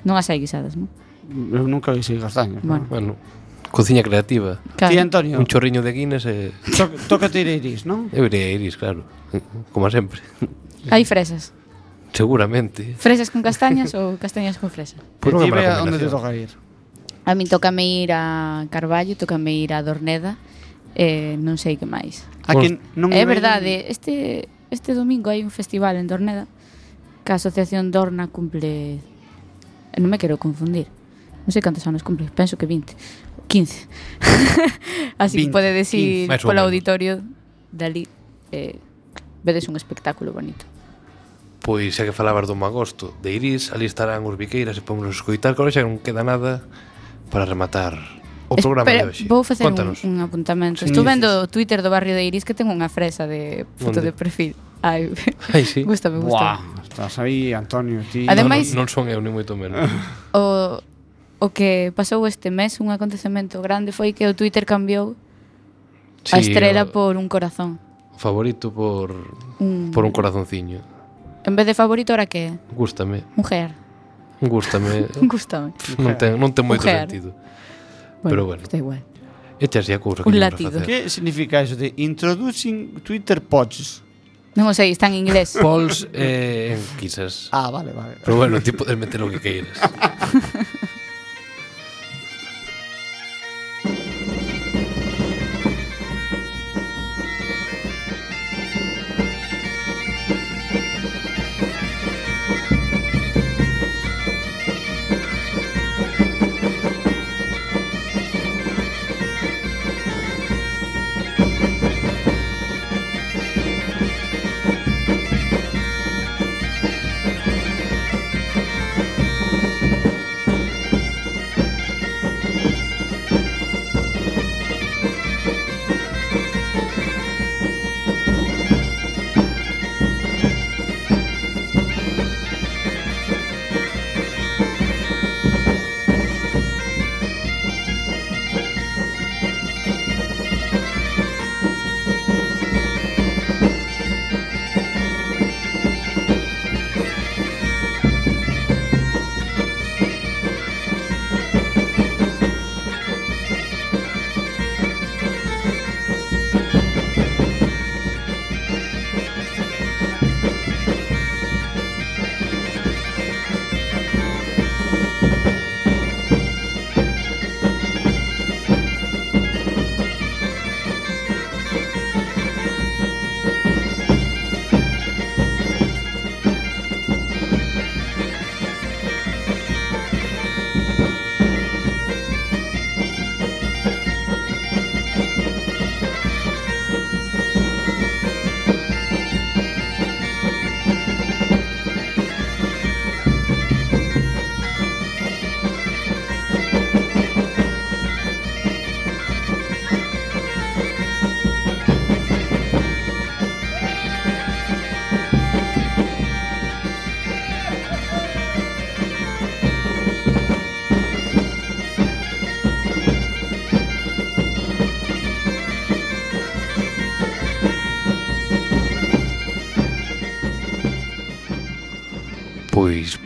Non 0.01 0.17
as 0.17 0.25
hai 0.33 0.41
guisadas, 0.41 0.73
non? 0.73 0.89
eu 1.29 1.67
nunca 1.67 1.91
visei 1.91 2.17
castañas. 2.17 2.61
Bueno. 2.63 2.85
bueno. 2.89 3.15
Cociña 3.71 4.03
creativa. 4.03 4.61
Claro. 4.77 4.93
Ti, 4.93 4.99
Antonio? 4.99 5.39
Un 5.39 5.45
chorriño 5.45 5.81
de 5.81 5.91
Guinness 5.91 6.25
e... 6.25 6.55
To 6.77 6.87
toca 7.11 7.27
ir 7.33 7.47
a 7.47 7.53
Iris, 7.59 7.83
non? 7.83 8.07
Eu 8.15 8.25
iría 8.29 8.47
a 8.47 8.51
Iris, 8.55 8.79
claro. 8.79 9.03
Como 9.75 9.91
sempre. 9.91 10.23
Hai 10.87 11.03
fresas? 11.03 11.51
Seguramente. 12.15 12.95
Fresas 12.95 13.27
con 13.27 13.43
castañas 13.43 13.91
ou 13.91 14.15
castañas 14.15 14.55
con 14.55 14.71
fresa? 14.71 14.95
Por 15.19 15.35
ti 15.35 15.51
ve 15.51 15.67
onde 15.83 15.99
te 15.99 16.07
toca 16.07 16.31
ir. 16.31 16.55
A 17.25 17.35
mí 17.35 17.43
tocame 17.49 17.83
ir 17.83 18.13
a 18.13 18.63
Carballo, 18.69 19.17
tocame 19.17 19.51
ir 19.57 19.73
a 19.73 19.83
Dorneda, 19.83 20.37
eh, 20.95 21.35
non 21.41 21.59
sei 21.59 21.75
que 21.75 21.89
máis. 21.89 22.23
A 22.47 22.55
que 22.55 22.79
non 22.95 23.11
é 23.11 23.25
verdade, 23.27 23.91
este 23.91 24.47
este 24.71 24.95
domingo 24.95 25.33
hai 25.33 25.43
un 25.43 25.51
festival 25.51 25.99
en 25.99 26.07
Dorneda 26.07 26.47
que 27.25 27.33
a 27.33 27.41
Asociación 27.41 27.91
Dorna 27.91 28.29
cumple... 28.29 29.01
Non 29.97 30.11
me 30.11 30.21
quero 30.21 30.37
confundir 30.37 30.87
non 31.45 31.51
sei 31.53 31.61
cantos 31.61 31.85
anos 31.85 32.01
cumpre, 32.01 32.25
penso 32.33 32.57
que 32.57 32.65
20, 32.65 32.97
15. 33.47 33.85
Así 35.21 35.37
20, 35.37 35.47
que 35.47 35.53
pode 35.53 35.69
decir 35.71 36.25
polo 36.41 36.65
auditorio 36.65 37.21
dali 37.69 38.09
eh, 38.51 38.81
vedes 39.45 39.69
un 39.69 39.77
espectáculo 39.77 40.33
bonito. 40.33 40.65
Pois 41.61 41.93
xa 41.97 42.05
que 42.05 42.13
falabas 42.13 42.45
do 42.49 42.57
magosto 42.57 43.13
de 43.21 43.33
Iris, 43.33 43.73
ali 43.73 43.85
estarán 43.89 44.25
os 44.25 44.37
biqueiras 44.37 44.77
e 44.77 44.81
podemos 44.81 45.13
escoitar, 45.13 45.53
que 45.53 45.61
xa 45.69 45.85
non 45.85 46.01
queda 46.01 46.25
nada 46.25 46.65
para 47.29 47.45
rematar 47.45 47.97
o 48.49 48.55
programa 48.57 48.85
Espera, 48.85 49.05
de 49.05 49.09
hoxe. 49.09 49.23
Vou 49.25 49.41
facer 49.41 49.65
Contanos. 49.65 50.05
un, 50.05 50.17
un 50.17 50.21
apuntamento. 50.21 50.85
Sí, 50.85 50.93
Estou 50.93 51.01
vendo 51.01 51.25
o 51.41 51.49
Twitter 51.49 51.81
do 51.81 51.89
barrio 51.89 52.13
de 52.13 52.21
Iris 52.21 52.45
que 52.45 52.53
ten 52.53 52.69
unha 52.69 52.85
fresa 52.89 53.25
de 53.25 53.65
foto 53.81 54.01
Onde? 54.01 54.09
de 54.09 54.13
perfil. 54.13 54.53
Ai, 54.85 55.09
Ai 55.57 55.65
sí. 55.65 55.81
gustame, 55.81 56.21
gustame. 56.21 56.61
Buah, 56.61 56.85
estás 56.85 57.17
aí, 57.17 57.57
Antonio, 57.57 58.05
ti. 58.13 58.29
Ademais, 58.29 58.69
non, 58.77 58.85
non, 58.85 58.89
non 58.89 58.93
son 58.93 59.05
eu, 59.09 59.17
ni 59.17 59.33
moito 59.33 59.57
menos. 59.57 59.89
o, 60.37 60.77
o 61.45 61.53
que 61.53 61.93
pasou 61.93 62.25
este 62.25 62.49
mes, 62.49 62.81
un 62.81 62.89
acontecemento 62.89 63.61
grande, 63.61 63.93
foi 63.93 64.17
que 64.17 64.25
o 64.25 64.33
Twitter 64.33 64.65
cambiou 64.65 65.13
sí, 66.25 66.33
a 66.33 66.41
estrela 66.41 66.83
o... 66.83 66.89
por 66.89 67.13
un 67.21 67.29
corazón. 67.29 67.77
Favorito 68.17 68.73
por 68.73 69.13
un, 69.61 69.91
por 69.93 70.05
un 70.05 70.11
corazonciño. 70.11 70.81
En 71.45 71.53
vez 71.53 71.69
de 71.69 71.77
favorito, 71.77 72.13
ahora 72.13 72.25
que? 72.25 72.57
Gústame. 72.73 73.21
Mujer. 73.37 73.77
Gústame. 74.41 75.05
Gústame. 75.21 75.77
Non 76.01 76.17
ten, 76.17 76.33
non 76.33 76.49
ten 76.49 76.65
moito 76.65 76.81
Mujer. 76.81 77.05
sentido. 77.05 77.29
Bueno, 78.25 78.33
Pero 78.33 78.41
bueno. 78.49 78.61
Está 78.65 78.81
igual. 78.81 79.05
Esta 79.61 79.79
así 79.79 79.93
a 79.93 80.01
cousa 80.01 80.25
que 80.25 80.29
un 80.33 80.39
latido. 80.41 80.81
Que 80.81 81.07
significa 81.13 81.61
eso 81.61 81.77
de 81.77 81.93
introducing 81.95 83.05
Twitter 83.05 83.37
pods? 83.39 84.01
Non 84.55 84.71
o 84.71 84.73
sei, 84.73 84.89
está 84.89 85.11
en 85.11 85.19
inglés. 85.19 85.59
Pols 85.59 86.07
eh, 86.15 86.79
quizás. 86.95 87.51
Ah, 87.51 87.67
vale, 87.69 87.91
vale. 87.91 88.15
Pero 88.23 88.39
bueno, 88.39 88.63
ti 88.63 88.71
podes 88.71 88.95
meter 88.95 89.19
o 89.21 89.27
que 89.27 89.43
queiras. 89.43 89.75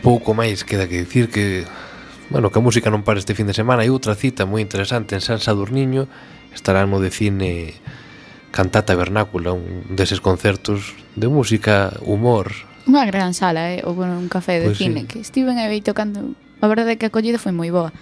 pouco 0.02 0.34
máis 0.34 0.64
queda 0.64 0.88
que 0.88 1.04
dicir 1.04 1.28
que 1.28 1.64
bueno, 2.30 2.50
que 2.50 2.58
a 2.58 2.64
música 2.64 2.88
non 2.88 3.02
para 3.06 3.18
este 3.18 3.34
fin 3.36 3.46
de 3.46 3.54
semana 3.54 3.84
e 3.84 3.90
outra 3.92 4.16
cita 4.16 4.48
moi 4.48 4.64
interesante 4.64 5.14
en 5.14 5.22
San 5.22 5.38
Sadurniño 5.38 6.08
estará 6.52 6.84
no 6.88 6.98
de 6.98 7.10
cine 7.12 7.76
Cantata 8.50 8.98
Vernácula, 8.98 9.54
un 9.54 9.94
deses 9.94 10.18
concertos 10.18 10.98
de 11.14 11.30
música, 11.30 11.94
humor 12.02 12.66
Unha 12.90 13.06
gran 13.06 13.36
sala, 13.36 13.70
eh? 13.76 13.84
ou 13.86 13.94
bueno, 13.94 14.18
un 14.18 14.26
café 14.26 14.58
de 14.58 14.72
pois 14.72 14.80
pues 14.80 14.82
cine 14.82 15.04
sí. 15.04 15.06
que 15.06 15.18
estiven 15.22 15.60
aí 15.60 15.78
e 15.78 15.86
tocando 15.86 16.34
a 16.60 16.66
verdade 16.66 16.94
é 16.94 16.98
que 16.98 17.06
a 17.06 17.10
acollida 17.12 17.38
foi 17.38 17.54
moi 17.54 17.70
boa 17.70 17.94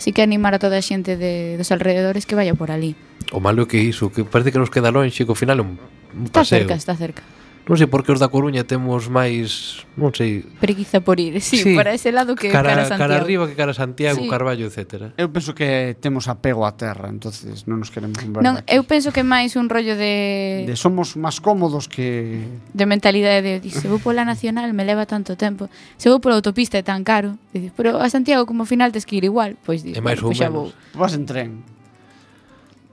Así 0.00 0.16
que 0.16 0.22
animar 0.22 0.56
a 0.56 0.58
toda 0.58 0.80
a 0.80 0.82
xente 0.82 1.20
de, 1.20 1.60
dos 1.60 1.68
alrededores 1.76 2.24
que 2.24 2.32
vaya 2.32 2.56
por 2.56 2.72
ali. 2.72 2.96
O 3.36 3.40
malo 3.44 3.64
é 3.64 3.66
que 3.68 3.76
iso, 3.76 4.08
que 4.08 4.24
parece 4.24 4.48
que 4.48 4.56
nos 4.56 4.72
queda 4.72 4.88
lonxe, 4.88 5.28
que 5.28 5.32
ao 5.32 5.36
final 5.36 5.60
é 5.60 5.64
un, 5.68 5.76
un 5.76 6.32
paseo. 6.32 6.64
Está 6.64 6.72
cerca, 6.72 6.74
está 6.80 6.94
cerca. 6.96 7.22
Non 7.70 7.78
sei 7.78 7.86
por 7.86 8.02
que 8.02 8.10
os 8.10 8.18
da 8.18 8.26
Coruña 8.26 8.66
temos 8.66 9.06
máis, 9.06 9.86
non 9.94 10.10
sei... 10.10 10.42
Preguiza 10.58 10.98
por 11.06 11.22
ir, 11.22 11.38
sí, 11.38 11.62
sí 11.62 11.78
para 11.78 11.94
ese 11.94 12.10
lado 12.10 12.34
que 12.34 12.50
cara, 12.50 12.74
cara 12.74 12.82
Santiago. 12.82 12.98
Cara 12.98 13.14
arriba 13.22 13.44
que 13.46 13.54
cara 13.54 13.70
Santiago, 13.70 14.18
sí. 14.18 14.26
Carballo, 14.26 14.66
etc. 14.66 15.14
Eu 15.14 15.30
penso 15.30 15.54
que 15.54 15.94
temos 16.02 16.26
apego 16.26 16.66
á 16.66 16.74
terra, 16.74 17.06
entonces 17.06 17.70
non 17.70 17.78
nos 17.78 17.94
queremos 17.94 18.18
mover 18.26 18.42
Non, 18.42 18.58
aquí. 18.58 18.74
eu 18.74 18.82
penso 18.82 19.14
que 19.14 19.22
máis 19.22 19.54
un 19.54 19.70
rollo 19.70 19.94
de... 19.94 20.66
De 20.66 20.74
somos 20.74 21.14
máis 21.14 21.38
cómodos 21.38 21.86
que... 21.86 22.42
De 22.74 22.90
mentalidade 22.90 23.62
de, 23.62 23.70
se 23.70 23.86
vou 23.86 24.02
pola 24.02 24.26
nacional 24.26 24.66
me 24.74 24.82
leva 24.82 25.06
tanto 25.06 25.38
tempo, 25.38 25.70
se 25.94 26.10
vou 26.10 26.18
pola 26.18 26.42
autopista 26.42 26.74
é 26.74 26.82
tan 26.82 27.06
caro, 27.06 27.38
dices, 27.54 27.70
pero 27.78 28.02
a 28.02 28.10
Santiago 28.10 28.50
como 28.50 28.66
final 28.66 28.90
tes 28.90 29.06
que 29.06 29.22
ir 29.22 29.30
igual, 29.30 29.54
pois 29.62 29.86
dices, 29.86 29.94
e 29.94 30.02
máis 30.02 30.18
ou 30.18 30.34
pois 30.34 30.42
menos. 30.42 30.74
Vou. 30.74 31.06
Vas 31.06 31.14
en 31.14 31.22
tren. 31.22 31.62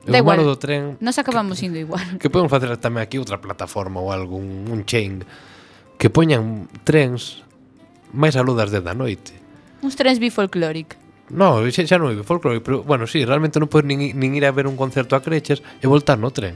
Da 0.07 0.17
igual. 0.23 0.39
do 0.43 0.55
tren. 0.55 0.95
Nos 1.03 1.19
acabamos 1.19 1.59
que, 1.59 1.67
indo 1.67 1.77
igual. 1.77 2.17
Que 2.17 2.31
podemos 2.31 2.49
facer 2.49 2.71
tamén 2.79 3.03
aquí 3.03 3.19
outra 3.19 3.43
plataforma 3.43 3.99
ou 3.99 4.15
algún 4.15 4.71
un 4.71 4.87
chain 4.87 5.27
que 5.99 6.07
poñan 6.07 6.71
trens 6.87 7.43
máis 8.15 8.39
aludas 8.39 8.71
das 8.71 8.83
10 8.83 8.87
da 8.87 8.95
noite. 8.95 9.35
Uns 9.83 9.99
trens 9.99 10.17
bifolclóric. 10.23 10.95
No, 11.27 11.59
xa, 11.67 11.83
xa 11.83 11.99
non 11.99 12.07
é 12.07 12.15
bifolclóric, 12.15 12.63
pero 12.63 12.87
bueno, 12.87 13.03
sí, 13.03 13.27
realmente 13.27 13.59
non 13.59 13.67
podes 13.67 13.83
nin, 13.83 14.15
nin 14.15 14.31
ir 14.31 14.47
a 14.47 14.55
ver 14.55 14.63
un 14.63 14.79
concerto 14.79 15.19
a 15.19 15.19
Creches 15.19 15.59
e 15.59 15.85
voltar 15.85 16.15
no 16.15 16.31
tren. 16.31 16.55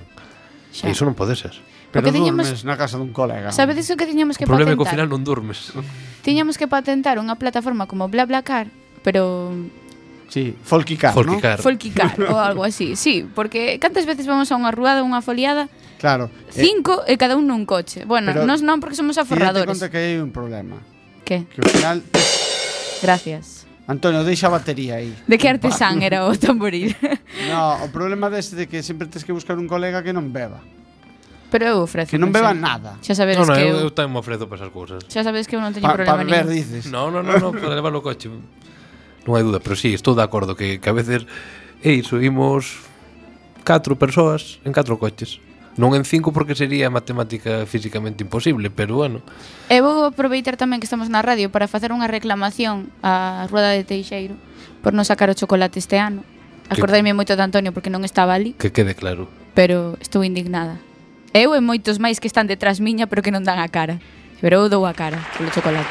Xa. 0.71 0.87
E 0.87 0.95
iso 0.95 1.03
non 1.03 1.13
pode 1.13 1.35
ser. 1.35 1.51
Pero 1.91 2.07
que 2.07 2.15
tiñamos... 2.15 2.47
durmes 2.47 2.63
na 2.63 2.79
casa 2.79 2.95
dun 2.95 3.11
colega. 3.11 3.51
Sabedes 3.51 3.91
o 3.91 3.99
que 3.99 4.07
tiñamos 4.07 4.39
que 4.39 4.47
patentar? 4.47 4.55
O 4.55 4.59
problema 4.63 4.71
é 4.71 4.77
que 4.79 4.85
ao 4.87 4.93
final 4.95 5.07
non 5.11 5.27
durmes. 5.27 5.75
Tiñamos 6.23 6.55
que 6.55 6.71
patentar 6.71 7.19
unha 7.19 7.35
plataforma 7.35 7.83
como 7.83 8.07
BlaBlaCar, 8.07 8.71
pero 9.03 9.51
Sí, 10.31 10.55
folkicar, 10.63 11.11
folkicar. 11.11 11.59
¿no? 11.59 11.63
Folquicar 11.63 12.15
ou 12.31 12.39
algo 12.39 12.63
así, 12.63 12.95
sí, 12.95 13.27
porque 13.35 13.75
cantas 13.83 14.07
veces 14.07 14.23
vamos 14.23 14.47
a 14.47 14.55
unha 14.55 14.71
ruada, 14.71 15.03
unha 15.03 15.19
foliada 15.19 15.67
Claro 15.99 16.31
Cinco 16.47 17.03
eh, 17.03 17.13
e 17.13 17.19
cada 17.19 17.35
un 17.35 17.51
nun 17.51 17.67
coche 17.67 18.07
Bueno, 18.07 18.31
pero, 18.31 18.47
nos 18.47 18.63
non 18.63 18.79
porque 18.79 18.95
somos 18.95 19.19
aforradores 19.19 19.67
Tienes 19.67 19.83
conta 19.83 19.91
que 19.91 19.99
hai 19.99 20.15
un 20.23 20.31
problema 20.31 20.79
Que? 21.27 21.51
Que 21.51 21.59
ao 21.59 21.67
final 21.67 21.97
Gracias 23.03 23.61
Antonio, 23.91 24.23
deixa 24.23 24.47
a 24.47 24.55
batería 24.55 25.03
aí. 25.03 25.11
De 25.27 25.35
que 25.35 25.49
artesán 25.49 25.99
era 25.99 26.23
o 26.23 26.31
tamboril? 26.31 26.95
no, 27.51 27.83
o 27.83 27.91
problema 27.91 28.31
deste 28.31 28.55
de 28.55 28.65
que 28.71 28.79
sempre 28.79 29.11
tens 29.11 29.27
que 29.27 29.35
buscar 29.35 29.59
un 29.59 29.67
colega 29.67 29.99
que 29.99 30.15
non 30.15 30.31
beba. 30.31 30.63
Pero 31.51 31.67
eu 31.67 31.77
ofrezo. 31.83 32.07
Que 32.07 32.21
non 32.21 32.31
beba 32.31 32.55
xa. 32.55 32.61
nada. 32.61 32.91
Xa 33.03 33.19
sabedes 33.19 33.43
no, 33.43 33.51
no, 33.51 33.57
que 33.57 33.67
eu... 33.67 33.75
eu 33.83 33.91
tamén 33.91 34.15
me 34.15 34.23
ofrezo 34.23 34.47
para 34.47 34.63
esas 34.63 34.71
cousas. 34.71 35.03
Xa 35.11 35.27
sabedes 35.27 35.43
que 35.43 35.59
eu 35.59 35.61
non 35.61 35.75
teño 35.75 35.91
pa, 35.91 35.99
problema 35.99 36.15
pa 36.15 36.23
beber, 36.23 36.47
dices. 36.47 36.87
No, 36.87 37.11
no, 37.11 37.19
no, 37.19 37.35
no 37.35 37.51
para 37.51 37.75
levar 37.75 37.91
o 37.91 37.99
coche 37.99 38.31
non 39.25 39.37
hai 39.37 39.43
duda, 39.45 39.61
pero 39.61 39.77
sí, 39.77 39.93
estou 39.93 40.17
de 40.17 40.25
acordo 40.25 40.57
que, 40.57 40.81
que 40.81 40.89
a 40.89 40.95
veces 40.95 41.29
é 41.85 41.91
iso, 41.93 42.17
imos 42.21 42.81
catro 43.63 43.95
persoas 43.95 44.59
en 44.65 44.73
catro 44.73 44.97
coches. 44.97 45.37
Non 45.79 45.95
en 45.95 46.03
cinco 46.03 46.35
porque 46.35 46.51
sería 46.51 46.91
matemática 46.91 47.63
físicamente 47.63 48.27
imposible, 48.27 48.67
pero 48.67 48.99
bueno. 48.99 49.23
E 49.71 49.79
vou 49.79 50.03
aproveitar 50.03 50.59
tamén 50.59 50.83
que 50.83 50.87
estamos 50.89 51.07
na 51.07 51.23
radio 51.23 51.47
para 51.47 51.71
facer 51.71 51.95
unha 51.95 52.11
reclamación 52.11 52.91
á 52.99 53.47
Rueda 53.47 53.71
de 53.71 53.87
Teixeiro 53.87 54.35
por 54.83 54.91
non 54.91 55.07
sacar 55.07 55.31
o 55.31 55.37
chocolate 55.37 55.79
este 55.79 55.95
ano. 55.95 56.27
Acordaime 56.67 57.15
moito 57.15 57.39
de 57.39 57.43
Antonio 57.43 57.71
porque 57.71 57.87
non 57.87 58.03
estaba 58.03 58.35
ali. 58.35 58.51
Que 58.59 58.75
quede 58.75 58.99
claro. 58.99 59.31
Pero 59.55 59.95
estou 60.03 60.27
indignada. 60.27 60.75
Eu 61.31 61.55
e 61.55 61.63
moitos 61.63 62.03
máis 62.03 62.19
que 62.19 62.27
están 62.27 62.51
detrás 62.51 62.83
miña 62.83 63.07
pero 63.07 63.23
que 63.23 63.31
non 63.31 63.47
dan 63.47 63.63
a 63.63 63.71
cara. 63.71 64.03
Pero 64.43 64.59
eu 64.59 64.67
dou 64.67 64.83
a 64.83 64.91
cara 64.91 65.23
polo 65.39 65.55
chocolate. 65.55 65.87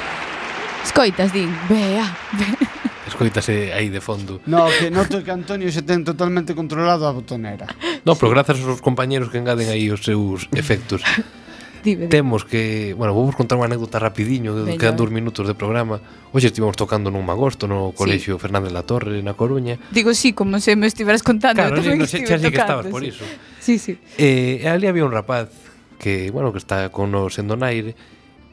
Escoitas, 0.85 1.33
din. 1.33 1.49
Vea, 1.73 2.05
vea 2.37 2.80
escoítase 3.11 3.75
aí 3.75 3.91
de 3.91 4.01
fondo. 4.01 4.41
No, 4.47 4.71
que 4.71 4.89
noto 4.89 5.21
que 5.21 5.35
Antonio 5.35 5.69
se 5.75 5.83
ten 5.83 6.07
totalmente 6.07 6.55
controlado 6.55 7.05
a 7.05 7.13
botonera. 7.13 7.67
No, 8.07 8.15
pero 8.15 8.31
grazas 8.33 8.63
aos 8.63 8.81
compañeros 8.81 9.29
que 9.29 9.43
engaden 9.43 9.69
aí 9.69 9.91
os 9.91 10.07
seus 10.07 10.47
efectos. 10.55 11.03
Dime. 11.83 12.09
Temos 12.09 12.45
que, 12.45 12.95
bueno, 12.97 13.15
vou 13.15 13.25
vos 13.25 13.37
contar 13.37 13.57
unha 13.57 13.65
anécdota 13.65 13.97
rapidiño, 13.97 14.53
Veña. 14.53 14.77
quedan 14.77 15.01
dous 15.01 15.09
eh. 15.09 15.17
minutos 15.17 15.49
de 15.49 15.57
programa. 15.57 15.97
Hoxe 16.29 16.53
estivemos 16.53 16.77
tocando 16.77 17.09
nun 17.09 17.25
magosto 17.25 17.65
no 17.65 17.97
Colexio 17.97 18.37
sí. 18.37 18.41
Fernández 18.45 18.69
la 18.69 18.85
Torre 18.85 19.25
na 19.25 19.33
Coruña. 19.33 19.81
Digo 19.89 20.13
sí, 20.13 20.37
como 20.37 20.61
se 20.61 20.77
me 20.77 20.85
estiveras 20.85 21.25
contando, 21.25 21.65
claro, 21.65 21.81
sí, 21.81 21.97
no 21.97 22.05
sé, 22.05 22.21
xa 22.29 22.37
que 22.37 22.53
estabas 22.53 22.85
sí. 22.85 22.93
por 22.93 23.01
iso. 23.01 23.25
Sí, 23.65 23.81
sí. 23.81 23.97
Eh, 24.21 24.69
ali 24.69 24.93
había 24.93 25.09
un 25.09 25.13
rapaz 25.13 25.49
que, 25.97 26.29
bueno, 26.29 26.53
que 26.53 26.61
está 26.61 26.93
con 26.93 27.13
nos 27.13 27.41
en 27.41 27.49
Donaire, 27.49 27.97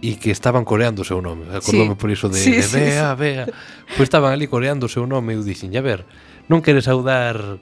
e 0.01 0.21
que 0.21 0.29
estaban 0.29 0.61
coreando 0.61 1.01
o 1.01 1.07
seu 1.07 1.21
nome. 1.21 1.49
Acordome 1.49 1.93
sí. 1.93 1.99
por 1.99 2.09
iso 2.13 2.29
de, 2.29 2.37
sí, 2.37 2.53
de 2.53 2.63
sí, 2.63 2.77
Bea, 2.77 3.13
sí. 3.13 3.21
Bea. 3.21 3.45
Pois 3.45 3.97
pues 3.97 4.05
estaban 4.07 4.31
ali 4.31 4.45
coreando 4.45 4.85
o 4.85 4.91
seu 4.91 5.09
nome 5.09 5.33
e 5.33 5.37
eu 5.37 5.43
dixen, 5.43 5.73
a 5.73 5.81
ver, 5.81 6.05
non 6.45 6.61
queres 6.61 6.85
saudar 6.85 7.57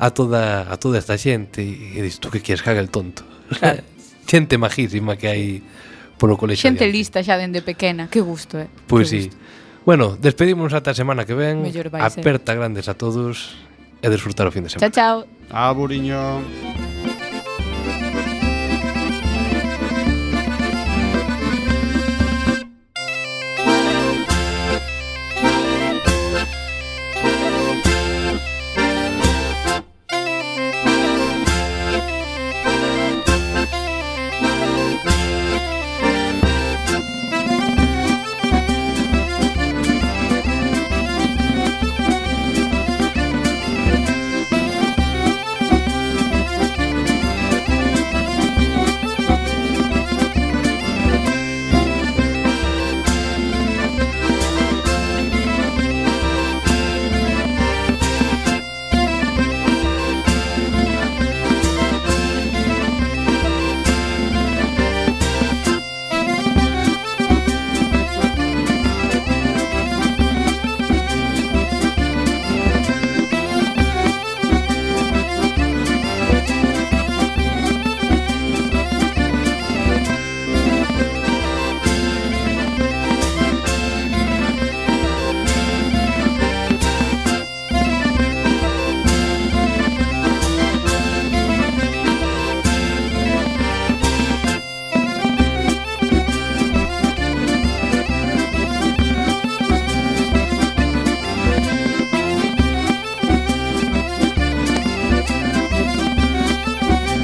a 0.00 0.08
toda 0.12 0.68
a 0.68 0.76
toda 0.76 1.00
esta 1.00 1.16
xente 1.16 1.64
e 1.64 1.98
dis, 2.04 2.20
tú 2.20 2.28
que 2.28 2.44
queres 2.44 2.60
caga 2.60 2.80
el 2.80 2.92
tonto. 2.92 3.24
Claro. 3.50 3.82
xente 4.30 4.54
majísima 4.60 5.18
que 5.18 5.26
hai 5.26 5.44
polo 6.20 6.36
colexio. 6.38 6.68
Xente 6.68 6.86
adiante. 6.86 6.96
lista 6.96 7.18
xa 7.24 7.40
dende 7.40 7.64
pequena, 7.64 8.06
que 8.06 8.20
gusto, 8.20 8.60
eh. 8.60 8.68
Pois 8.86 9.08
pues 9.08 9.08
sí. 9.10 9.20
Gusto. 9.26 9.50
Bueno, 9.88 10.16
despedimos 10.20 10.72
ata 10.76 10.92
a 10.92 10.94
semana 10.94 11.24
que 11.24 11.34
ven. 11.34 11.64
Aperta 11.98 12.52
ser. 12.52 12.58
grandes 12.60 12.86
a 12.86 12.94
todos 12.94 13.56
e 13.98 14.06
desfrutar 14.08 14.46
o 14.46 14.52
fin 14.52 14.62
de 14.64 14.70
semana. 14.70 14.92
Chao, 14.92 15.24
chao. 15.24 15.26
Aburiño. 15.50 16.14
Ah, 16.14 16.69